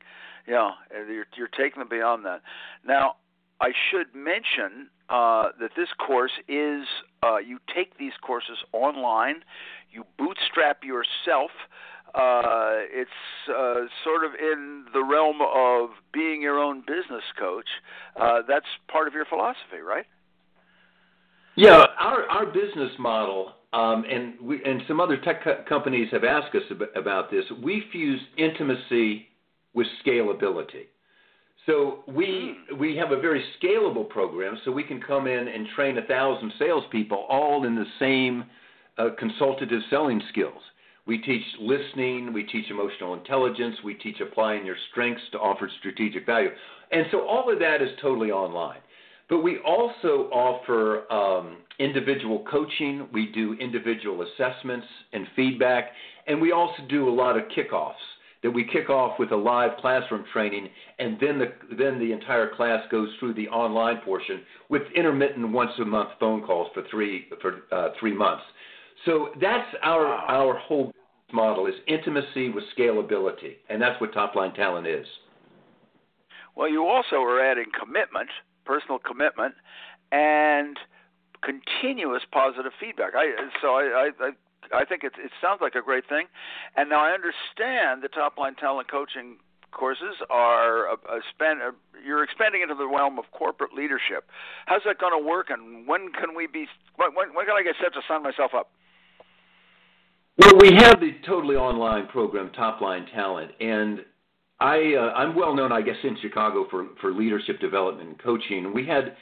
Yeah, 0.48 0.72
you're, 0.92 1.26
you're 1.38 1.48
taking 1.58 1.82
it 1.82 1.90
beyond 1.90 2.26
that. 2.26 2.42
Now, 2.86 3.16
I 3.64 3.72
should 3.90 4.14
mention 4.14 4.90
uh, 5.10 5.52
that 5.62 5.70
this 5.78 5.88
course 6.06 6.34
is 6.50 6.84
uh, 7.24 7.38
you 7.38 7.60
take 7.74 7.98
these 7.98 8.12
courses 8.22 8.58
online, 8.74 9.36
you 9.90 10.04
bootstrap 10.18 10.84
yourself. 10.84 11.52
Uh, 12.14 12.84
it's 12.92 13.10
uh, 13.50 13.86
sort 14.04 14.26
of 14.26 14.32
in 14.38 14.84
the 14.94 15.02
realm 15.02 15.38
of 15.42 15.92
being 16.14 16.42
your 16.42 16.60
own 16.60 16.82
business 16.82 17.24
coach. 17.40 17.68
Uh, 18.20 18.42
that's 18.46 18.66
part 18.92 19.08
of 19.08 19.14
your 19.14 19.24
philosophy, 19.24 19.80
right? 19.82 20.06
Yeah, 21.56 21.86
our 22.00 22.24
our 22.30 22.46
business 22.48 22.92
model, 23.00 23.54
um, 23.72 24.04
and 24.10 24.34
we 24.42 24.62
and 24.66 24.82
some 24.90 25.00
other 25.00 25.16
tech 25.18 25.42
co- 25.42 25.64
companies 25.70 26.10
have 26.12 26.26
asked 26.26 26.54
us 26.54 26.64
ab- 26.70 26.98
about 26.98 27.32
this. 27.32 27.46
We 27.64 27.84
fuse 27.94 28.20
intimacy 28.38 29.28
with 29.74 29.88
scalability. 30.06 30.88
So 31.66 32.04
we 32.08 32.56
hmm. 32.70 32.80
we 32.80 32.96
have 32.98 33.12
a 33.12 33.20
very 33.20 33.44
scalable 33.62 34.08
program, 34.08 34.58
so 34.66 34.72
we 34.72 34.84
can 34.84 35.02
come 35.02 35.28
in 35.28 35.48
and 35.48 35.68
train 35.76 35.98
a 35.98 36.04
thousand 36.04 36.52
salespeople 36.60 37.26
all 37.30 37.66
in 37.66 37.76
the 37.76 37.86
same 38.00 38.46
uh, 38.98 39.10
consultative 39.18 39.82
selling 39.90 40.22
skills. 40.30 40.62
We 41.06 41.18
teach 41.18 41.44
listening, 41.60 42.32
we 42.32 42.44
teach 42.44 42.70
emotional 42.70 43.14
intelligence, 43.14 43.76
we 43.84 43.96
teach 43.96 44.22
applying 44.22 44.66
your 44.66 44.78
strengths 44.92 45.24
to 45.34 45.38
offer 45.38 45.70
strategic 45.80 46.26
value, 46.26 46.50
and 46.92 47.06
so 47.12 47.28
all 47.28 47.52
of 47.52 47.60
that 47.60 47.82
is 47.82 47.90
totally 48.02 48.32
online. 48.32 48.80
But 49.30 49.42
we 49.42 49.58
also 49.60 50.30
offer 50.32 51.12
um, 51.12 51.58
individual 51.80 52.46
coaching. 52.50 53.08
We 53.12 53.28
do 53.28 53.54
individual 53.54 54.22
assessments 54.22 54.86
and 55.14 55.28
feedback, 55.36 55.92
and 56.28 56.42
we 56.42 56.52
also 56.52 56.84
do 56.90 57.10
a 57.10 57.14
lot 57.14 57.38
of 57.38 57.44
kickoffs 57.58 57.96
that 58.44 58.52
we 58.52 58.66
kick 58.66 58.90
off 58.90 59.18
with 59.18 59.32
a 59.32 59.36
live 59.36 59.72
classroom 59.80 60.26
training, 60.32 60.68
and 61.00 61.18
then 61.20 61.40
the 61.40 61.54
then 61.78 61.98
the 61.98 62.12
entire 62.12 62.54
class 62.56 62.84
goes 62.92 63.10
through 63.20 63.34
the 63.34 63.48
online 63.48 64.02
portion 64.04 64.42
with 64.70 64.84
intermittent 64.96 65.50
once 65.52 65.72
a 65.80 65.86
month 65.86 66.10
phone 66.20 66.44
calls 66.46 66.70
for 66.74 66.84
three 66.92 67.28
for 67.42 67.62
uh, 67.72 67.90
three 68.00 68.14
months. 68.14 68.44
So 69.06 69.30
that's 69.42 69.68
our 69.82 70.06
wow. 70.06 70.26
our 70.28 70.58
whole 70.58 70.92
model 71.32 71.66
is 71.66 71.74
intimacy 71.88 72.50
with 72.50 72.66
scalability, 72.78 73.56
and 73.70 73.82
that's 73.82 74.00
what 74.00 74.14
top 74.14 74.36
line 74.36 74.54
talent 74.54 74.88
is. 74.88 75.08
Well, 76.56 76.70
you 76.70 76.86
also 76.86 77.16
are 77.16 77.44
adding 77.44 77.66
commitment, 77.78 78.30
personal 78.66 79.00
commitment, 79.00 79.56
and 80.12 80.78
continuous 81.42 82.22
positive 82.32 82.72
feedback. 82.80 83.14
I 83.16 83.26
so 83.62 83.70
I, 83.70 84.10
I, 84.22 84.26
I 84.28 84.30
I 84.72 84.86
think 84.86 85.04
it, 85.04 85.14
it 85.18 85.32
sounds 85.42 85.60
like 85.62 85.76
a 85.76 85.82
great 85.82 86.08
thing. 86.08 86.28
And 86.76 86.90
now 86.90 87.04
I 87.04 87.12
understand 87.12 88.04
the 88.04 88.08
top 88.08 88.38
line 88.38 88.56
talent 88.56 88.90
coaching 88.90 89.38
courses 89.74 90.16
are 90.30 90.88
a, 90.88 90.94
a 90.94 91.20
spend, 91.34 91.62
a, 91.62 91.72
you're 92.06 92.24
expanding 92.24 92.62
into 92.62 92.76
the 92.76 92.88
realm 92.88 93.20
of 93.20 93.26
corporate 93.32 93.74
leadership. 93.74 94.30
How's 94.66 94.82
that 94.86 95.00
going 95.00 95.20
to 95.20 95.28
work, 95.28 95.50
and 95.50 95.88
when 95.88 96.12
can 96.14 96.36
we 96.36 96.48
be? 96.48 96.68
When, 96.96 97.12
when 97.34 97.46
can 97.46 97.56
I 97.56 97.64
get 97.64 97.76
set 97.82 97.94
to 97.94 98.02
sign 98.08 98.24
myself 98.24 98.52
up? 98.56 98.70
Well, 100.38 100.54
we 100.60 100.74
have 100.78 101.00
the 101.00 101.12
totally 101.28 101.56
online 101.56 102.08
program, 102.08 102.52
Top 102.54 102.82
Line 102.82 103.06
Talent, 103.14 103.52
and 103.60 104.00
I 104.60 104.94
uh, 104.96 105.14
I'm 105.14 105.36
well 105.36 105.56
known, 105.56 105.72
I 105.72 105.82
guess, 105.82 105.98
in 106.04 106.18
Chicago 106.22 106.66
for 106.70 106.88
for 107.02 107.12
leadership 107.12 107.60
development 107.60 108.10
and 108.10 108.20
coaching. 108.20 108.74
We 108.74 108.86
had 108.86 109.16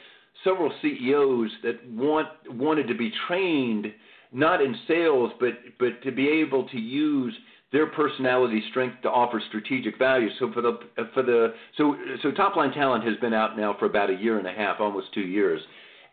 several 0.44 0.72
CEOs 0.80 1.50
that 1.64 1.86
want 1.90 2.28
wanted 2.48 2.88
to 2.88 2.94
be 2.94 3.12
trained 3.26 3.86
not 4.32 4.60
in 4.60 4.74
sales, 4.88 5.32
but 5.38 5.50
but 5.78 6.02
to 6.02 6.12
be 6.12 6.28
able 6.28 6.68
to 6.68 6.78
use 6.78 7.34
their 7.72 7.86
personality 7.86 8.62
strength 8.70 9.00
to 9.02 9.08
offer 9.08 9.42
strategic 9.48 9.98
value. 9.98 10.28
So 10.38 10.52
for 10.52 10.62
the 10.62 10.78
for 11.14 11.22
the 11.22 11.54
so 11.76 11.96
so 12.22 12.30
top 12.32 12.56
line 12.56 12.72
talent 12.72 13.04
has 13.04 13.16
been 13.16 13.34
out 13.34 13.56
now 13.56 13.76
for 13.78 13.86
about 13.86 14.10
a 14.10 14.14
year 14.14 14.38
and 14.38 14.46
a 14.46 14.52
half, 14.52 14.80
almost 14.80 15.12
two 15.14 15.22
years, 15.22 15.60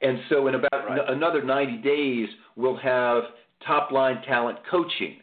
and 0.01 0.19
so 0.29 0.47
in 0.47 0.55
about 0.55 0.73
right. 0.73 0.99
n- 0.99 1.15
another 1.15 1.43
90 1.43 1.77
days 1.77 2.29
we'll 2.55 2.77
have 2.77 3.23
top 3.65 3.91
line 3.91 4.21
talent 4.27 4.59
coaching. 4.69 5.17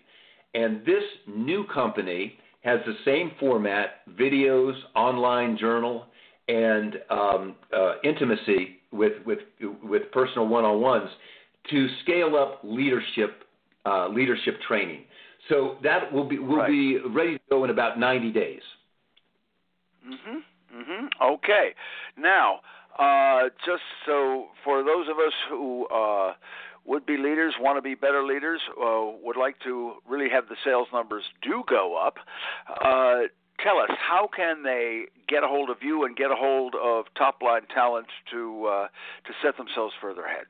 And 0.55 0.85
this 0.87 1.03
new 1.27 1.67
company 1.73 2.39
has 2.63 2.81
the 2.87 2.95
same 3.05 3.33
format 3.39 4.07
videos, 4.19 4.75
online 4.95 5.57
journal, 5.59 6.07
and 6.49 6.97
um, 7.11 7.55
uh, 7.77 7.95
intimacy 8.03 8.79
with, 8.93 9.13
with, 9.27 9.41
with 9.83 10.11
personal 10.13 10.49
one 10.49 10.65
on 10.65 10.81
ones 10.81 11.11
to 11.71 11.89
scale 12.03 12.37
up 12.37 12.61
leadership, 12.63 13.45
uh, 13.85 14.09
leadership 14.09 14.61
training. 14.67 15.05
So 15.49 15.77
that 15.83 16.13
will 16.13 16.25
be, 16.25 16.39
will 16.39 16.57
right. 16.57 16.69
be 16.69 16.99
ready 16.99 17.35
to 17.35 17.41
go 17.51 17.65
in 17.65 17.71
about 17.71 17.99
90 17.99 18.33
days. 18.33 18.63
Mhm. 20.07 20.43
Mhm. 20.75 21.11
Okay. 21.21 21.75
Now, 22.17 22.61
uh, 22.99 23.49
just 23.65 23.83
so 24.05 24.51
for 24.65 24.83
those 24.83 25.09
of 25.09 25.19
us 25.19 25.33
who 25.49 25.87
uh, 25.87 26.35
would 26.85 27.05
be 27.07 27.17
leaders, 27.17 27.55
want 27.59 27.77
to 27.77 27.83
be 27.83 27.95
better 27.95 28.25
leaders, 28.25 28.61
uh, 28.81 29.05
would 29.23 29.37
like 29.37 29.59
to 29.61 29.95
really 30.09 30.29
have 30.29 30.49
the 30.49 30.57
sales 30.65 30.89
numbers 30.93 31.25
do 31.43 31.65
go 31.67 31.97
up. 31.97 32.19
Uh, 32.69 33.23
tell 33.59 33.79
us 33.79 33.91
how 33.99 34.29
can 34.35 34.63
they 34.63 35.07
get 35.29 35.43
a 35.43 35.49
hold 35.49 35.71
of 35.71 35.83
you 35.83 36.05
and 36.05 36.17
get 36.17 36.31
a 36.31 36.37
hold 36.37 36.75
of 36.77 37.07
top 37.17 37.43
line 37.43 37.67
talent 37.75 38.07
to 38.31 38.67
uh, 38.67 38.89
to 39.25 39.33
set 39.43 39.57
themselves 39.57 39.95
further 40.01 40.25
ahead. 40.25 40.47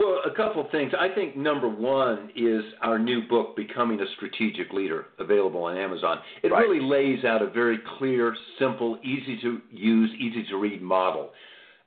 Well, 0.00 0.22
a 0.24 0.34
couple 0.34 0.64
of 0.64 0.70
things. 0.70 0.92
I 0.98 1.14
think 1.14 1.36
number 1.36 1.68
one 1.68 2.30
is 2.34 2.64
our 2.80 2.98
new 2.98 3.28
book, 3.28 3.54
Becoming 3.54 4.00
a 4.00 4.06
Strategic 4.16 4.72
Leader, 4.72 5.08
available 5.18 5.64
on 5.64 5.76
Amazon. 5.76 6.20
It 6.42 6.50
right. 6.50 6.60
really 6.60 6.80
lays 6.80 7.22
out 7.26 7.42
a 7.42 7.50
very 7.50 7.78
clear, 7.98 8.34
simple, 8.58 8.98
easy 9.04 9.38
to 9.42 9.60
use, 9.70 10.10
easy 10.18 10.42
to 10.48 10.56
read 10.56 10.80
model. 10.80 11.32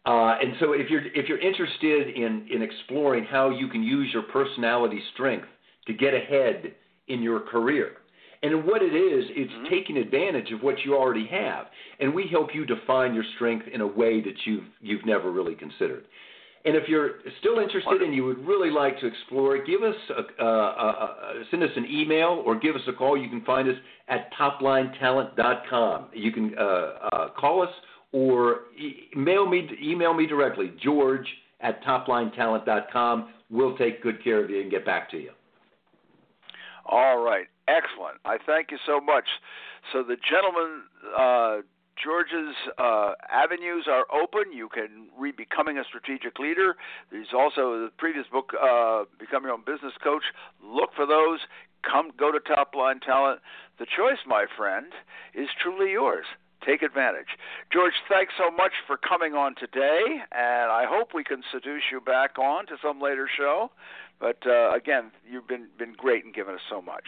Uh, 0.05 0.35
and 0.39 0.53
so, 0.59 0.73
if 0.73 0.91
you're 0.91 1.07
if 1.15 1.27
you're 1.27 1.39
interested 1.39 2.15
in 2.15 2.47
in 2.53 2.61
exploring 2.61 3.25
how 3.25 3.49
you 3.49 3.67
can 3.67 3.81
use 3.81 4.11
your 4.13 4.23
personality 4.23 5.01
strength 5.15 5.47
to 5.87 5.93
get 5.93 6.13
ahead 6.13 6.75
in 7.07 7.23
your 7.23 7.39
career, 7.39 7.93
and 8.43 8.63
what 8.63 8.83
it 8.83 8.93
is, 8.93 9.25
it's 9.29 9.51
mm-hmm. 9.51 9.73
taking 9.73 9.97
advantage 9.97 10.51
of 10.51 10.61
what 10.61 10.75
you 10.85 10.93
already 10.93 11.25
have, 11.31 11.65
and 11.99 12.13
we 12.13 12.27
help 12.29 12.49
you 12.53 12.63
define 12.63 13.15
your 13.15 13.23
strength 13.37 13.65
in 13.73 13.81
a 13.81 13.87
way 13.87 14.21
that 14.21 14.35
you've 14.45 14.65
you've 14.81 15.05
never 15.05 15.31
really 15.31 15.55
considered. 15.55 16.03
And 16.65 16.77
if 16.77 16.87
you're 16.87 17.15
still 17.39 17.59
interested 17.59 18.01
and 18.01 18.15
you 18.15 18.23
would 18.23 18.39
really 18.47 18.69
like 18.69 18.97
to 19.01 19.07
explore, 19.07 19.61
give 19.63 19.83
us 19.83 19.95
a, 20.09 21.43
send 21.51 21.61
us 21.61 21.69
an 21.75 21.85
email 21.89 22.41
or 22.45 22.57
give 22.57 22.75
us 22.75 22.81
a 22.87 22.93
call. 22.93 23.17
You 23.17 23.29
can 23.29 23.43
find 23.43 23.67
us 23.67 23.75
at 24.07 24.31
toplinetalent.com. 24.39 26.05
You 26.13 26.31
can 26.31 26.55
uh, 26.57 26.61
uh, 26.61 27.29
call 27.37 27.63
us 27.63 27.69
or 28.13 28.61
email 29.13 29.45
me 29.45 29.67
email 29.83 30.13
me 30.13 30.25
directly, 30.25 30.71
George 30.81 31.27
at 31.59 31.83
toplinetalent.com. 31.83 33.29
We'll 33.49 33.77
take 33.77 34.01
good 34.01 34.23
care 34.23 34.43
of 34.43 34.49
you 34.49 34.61
and 34.61 34.71
get 34.71 34.85
back 34.85 35.09
to 35.11 35.17
you. 35.17 35.31
All 36.85 37.23
right, 37.23 37.47
excellent. 37.67 38.19
I 38.25 38.37
thank 38.45 38.71
you 38.71 38.77
so 38.85 39.01
much. 39.01 39.25
So 39.91 40.03
the 40.03 40.17
gentleman 40.29 40.83
uh, 41.17 41.57
George's 42.01 42.55
uh, 42.77 43.13
avenues 43.31 43.87
are 43.89 44.05
open. 44.13 44.51
You 44.51 44.69
can 44.69 45.09
read 45.17 45.35
Becoming 45.35 45.77
a 45.77 45.83
Strategic 45.83 46.39
Leader. 46.39 46.75
There's 47.11 47.33
also 47.33 47.79
the 47.79 47.91
previous 47.97 48.25
book, 48.31 48.53
uh, 48.59 49.03
Become 49.19 49.43
Your 49.43 49.53
Own 49.53 49.63
Business 49.65 49.93
Coach. 50.03 50.23
Look 50.63 50.91
for 50.95 51.05
those. 51.05 51.39
Come, 51.83 52.11
go 52.17 52.31
to 52.31 52.39
Top 52.39 52.73
Line 52.75 52.99
Talent. 52.99 53.41
The 53.77 53.85
choice, 53.85 54.19
my 54.25 54.45
friend, 54.57 54.87
is 55.33 55.49
truly 55.61 55.91
yours. 55.91 56.25
Take 56.65 56.81
advantage. 56.81 57.35
George, 57.71 57.93
thanks 58.07 58.33
so 58.37 58.49
much 58.49 58.71
for 58.87 58.95
coming 58.95 59.33
on 59.33 59.53
today, 59.55 60.23
and 60.31 60.71
I 60.71 60.85
hope 60.87 61.09
we 61.13 61.23
can 61.23 61.43
seduce 61.51 61.83
you 61.91 61.99
back 61.99 62.39
on 62.39 62.65
to 62.67 62.77
some 62.81 63.01
later 63.01 63.29
show. 63.37 63.69
But 64.19 64.37
uh, 64.47 64.71
again, 64.73 65.11
you've 65.29 65.47
been 65.47 65.67
been 65.77 65.91
great 65.91 66.23
and 66.23 66.33
given 66.33 66.55
us 66.55 66.61
so 66.69 66.81
much. 66.81 67.03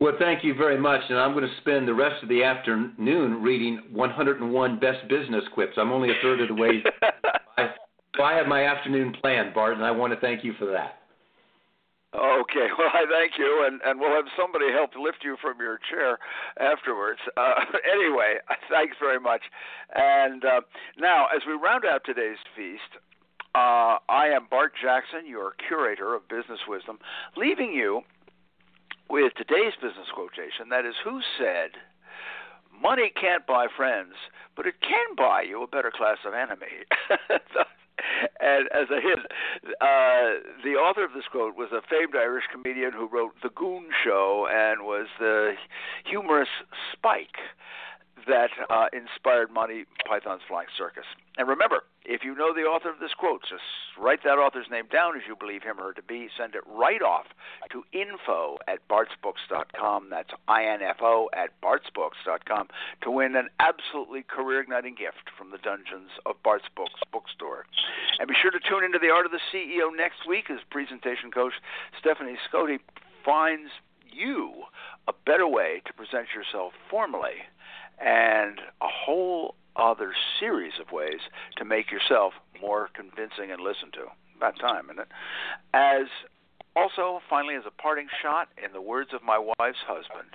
Well, 0.00 0.14
thank 0.18 0.42
you 0.42 0.54
very 0.54 0.80
much. 0.80 1.02
And 1.10 1.18
I'm 1.18 1.32
going 1.34 1.44
to 1.44 1.60
spend 1.60 1.86
the 1.86 1.92
rest 1.92 2.22
of 2.22 2.30
the 2.30 2.42
afternoon 2.42 3.42
reading 3.42 3.82
101 3.92 4.80
best 4.80 5.06
business 5.08 5.44
quips. 5.52 5.74
I'm 5.76 5.92
only 5.92 6.08
a 6.08 6.14
third 6.22 6.40
of 6.40 6.48
the 6.48 6.54
way. 6.54 6.82
I, 7.58 7.68
I 8.22 8.34
have 8.34 8.46
my 8.46 8.64
afternoon 8.64 9.14
planned, 9.20 9.52
Bart, 9.52 9.74
and 9.74 9.84
I 9.84 9.90
want 9.90 10.14
to 10.14 10.20
thank 10.20 10.42
you 10.42 10.54
for 10.58 10.64
that. 10.72 11.00
Okay, 12.14 12.66
well, 12.78 12.88
I 12.94 13.04
thank 13.10 13.32
you, 13.38 13.64
and, 13.66 13.80
and 13.84 14.00
we'll 14.00 14.14
have 14.14 14.24
somebody 14.40 14.72
help 14.72 14.90
lift 14.98 15.18
you 15.22 15.36
from 15.42 15.58
your 15.60 15.78
chair 15.90 16.18
afterwards. 16.58 17.20
Uh, 17.36 17.54
anyway, 17.92 18.36
thanks 18.70 18.96
very 18.98 19.20
much. 19.20 19.42
And 19.94 20.44
uh, 20.44 20.60
now, 20.98 21.26
as 21.26 21.42
we 21.46 21.52
round 21.52 21.84
out 21.84 22.02
today's 22.06 22.38
feast, 22.56 23.04
uh, 23.54 23.98
I 24.08 24.28
am 24.32 24.46
Bart 24.48 24.72
Jackson, 24.80 25.28
your 25.28 25.52
curator 25.68 26.14
of 26.14 26.26
business 26.28 26.60
wisdom, 26.66 26.98
leaving 27.36 27.72
you 27.72 28.02
with 29.10 29.34
today's 29.34 29.74
business 29.74 30.08
quotation. 30.14 30.70
That 30.70 30.86
is, 30.86 30.94
who 31.02 31.20
said, 31.36 31.72
Money 32.80 33.12
can't 33.20 33.46
buy 33.46 33.66
friends, 33.76 34.14
but 34.56 34.66
it 34.66 34.80
can 34.80 35.14
buy 35.16 35.42
you 35.42 35.62
a 35.62 35.66
better 35.66 35.92
class 35.94 36.18
of 36.24 36.32
enemy. 36.32 36.86
and 38.40 38.68
as 38.72 38.88
a 38.88 39.00
hint, 39.02 39.26
uh, 39.82 40.40
the 40.64 40.78
author 40.80 41.04
of 41.04 41.12
this 41.12 41.28
quote 41.30 41.56
was 41.56 41.68
a 41.72 41.82
famed 41.90 42.14
Irish 42.16 42.44
comedian 42.50 42.92
who 42.92 43.06
wrote 43.06 43.34
The 43.42 43.50
Goon 43.50 43.88
Show 44.02 44.48
and 44.50 44.82
was 44.86 45.08
the 45.18 45.54
humorous 46.06 46.48
Spike 46.92 47.36
that 48.26 48.50
uh, 48.68 48.86
inspired 48.92 49.50
Monty 49.50 49.84
Python's 50.06 50.42
Flying 50.48 50.68
Circus. 50.76 51.04
And 51.38 51.48
remember, 51.48 51.84
if 52.04 52.24
you 52.24 52.34
know 52.34 52.52
the 52.52 52.62
author 52.62 52.90
of 52.90 52.98
this 52.98 53.14
quote, 53.14 53.42
just 53.48 53.62
write 53.98 54.24
that 54.24 54.38
author's 54.38 54.66
name 54.70 54.86
down 54.90 55.16
as 55.16 55.22
you 55.28 55.36
believe 55.36 55.62
him 55.62 55.78
or 55.78 55.88
her 55.88 55.92
to 55.94 56.02
be. 56.02 56.28
Send 56.36 56.54
it 56.54 56.62
right 56.66 57.02
off 57.02 57.26
to 57.70 57.84
info 57.92 58.58
at 58.66 58.80
bartsbooks.com. 58.88 60.08
That's 60.10 60.30
I-N-F-O 60.48 61.30
at 61.32 61.50
bartsbooks.com 61.60 62.68
to 63.02 63.10
win 63.10 63.36
an 63.36 63.48
absolutely 63.60 64.22
career-igniting 64.22 64.96
gift 64.96 65.30
from 65.36 65.50
the 65.50 65.58
dungeons 65.58 66.10
of 66.26 66.42
Bart's 66.42 66.68
Books 66.74 67.00
bookstore. 67.12 67.64
And 68.18 68.28
be 68.28 68.34
sure 68.40 68.50
to 68.50 68.60
tune 68.60 68.84
into 68.84 68.98
The 68.98 69.10
Art 69.10 69.26
of 69.26 69.32
the 69.32 69.40
CEO 69.52 69.94
next 69.94 70.26
week 70.28 70.50
as 70.50 70.58
presentation 70.70 71.30
coach 71.30 71.54
Stephanie 71.98 72.38
Scotti 72.50 72.80
finds 73.24 73.70
you 74.12 74.64
a 75.08 75.12
better 75.26 75.46
way 75.46 75.82
to 75.86 75.92
present 75.92 76.28
yourself 76.34 76.72
formally 76.90 77.46
and 78.00 78.58
a 78.80 78.88
whole 78.88 79.54
other 79.76 80.12
series 80.38 80.74
of 80.80 80.92
ways 80.92 81.20
to 81.56 81.64
make 81.64 81.90
yourself 81.90 82.34
more 82.60 82.88
convincing 82.94 83.50
and 83.50 83.60
listened 83.60 83.92
to. 83.94 84.06
About 84.36 84.58
time, 84.58 84.86
isn't 84.86 85.00
it? 85.00 85.08
As 85.74 86.06
also, 86.76 87.20
finally, 87.28 87.56
as 87.56 87.64
a 87.66 87.82
parting 87.82 88.08
shot, 88.22 88.48
in 88.62 88.72
the 88.72 88.80
words 88.80 89.10
of 89.12 89.22
my 89.22 89.38
wife's 89.38 89.84
husband, 89.86 90.30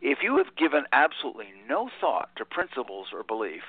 if 0.00 0.18
you 0.22 0.36
have 0.38 0.56
given 0.56 0.84
absolutely 0.92 1.52
no 1.68 1.90
thought 2.00 2.30
to 2.36 2.44
principles 2.44 3.08
or 3.12 3.22
belief, 3.22 3.62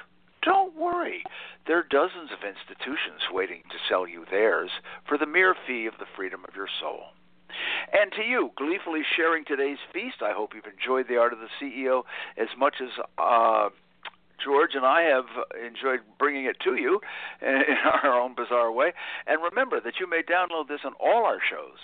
don't 0.43 0.76
worry. 0.76 1.23
There 1.65 1.80
are 1.80 1.84
dozens 1.84 2.32
of 2.32 2.47
institutions 2.47 3.28
waiting 3.32 3.63
to 3.69 3.78
sell 3.89 4.08
you 4.08 4.26
theirs 4.30 4.69
for 5.08 5.17
the 5.17 5.26
mere 5.26 5.56
fee 5.65 5.88
of 5.88 5.97
the 6.00 6.06
freedom 6.15 6.45
of 6.47 6.56
your 6.56 6.69
soul. 6.80 7.12
And 7.93 8.12
to 8.13 8.24
you, 8.24 8.52
gleefully 8.56 9.04
sharing 9.15 9.46
today's 9.46 9.78
feast, 9.93 10.17
I 10.22 10.34
hope 10.34 10.54
you've 10.54 10.65
enjoyed 10.65 11.08
the 11.08 11.17
art 11.17 11.34
of 11.34 11.39
the 11.39 11.50
CEO 11.62 12.04
as 12.38 12.50
much 12.58 12.76
as 12.82 12.89
uh, 13.17 13.70
George 14.43 14.76
and 14.76 14.86
I 14.86 15.04
have 15.04 15.28
enjoyed 15.65 16.02
bringing 16.20 16.43
it 16.46 16.58
to 16.63 16.76
you 16.76 17.00
in 17.41 17.78
our 18.04 18.20
own 18.20 18.36
bizarre 18.36 18.72
way. 18.72 18.93
And 19.26 19.41
remember 19.41 19.80
that 19.82 20.00
you 20.00 20.08
may 20.10 20.22
download 20.22 20.67
this 20.67 20.82
on 20.86 20.93
all 21.00 21.26
our 21.26 21.39
shows 21.39 21.80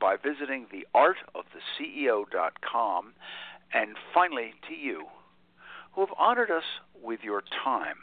by 0.00 0.16
visiting 0.16 0.66
theartoftheceo.com. 0.66 3.14
And 3.72 3.96
finally, 4.12 4.52
to 4.68 4.74
you, 4.74 5.06
who 5.92 6.02
have 6.02 6.12
honored 6.18 6.50
us 6.50 6.64
with 7.02 7.20
your 7.22 7.42
time, 7.64 7.96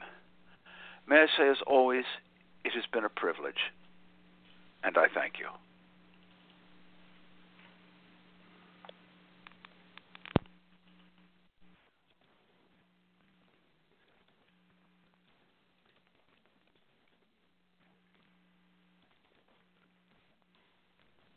may 1.08 1.18
I 1.18 1.28
say, 1.38 1.48
as 1.50 1.62
always, 1.68 2.06
it 2.64 2.74
has 2.74 2.86
been 2.92 3.06
a 3.06 3.10
privilege, 3.10 3.72
and 4.84 4.98
I 4.98 5.06
thank 5.14 5.38
you. 5.40 5.48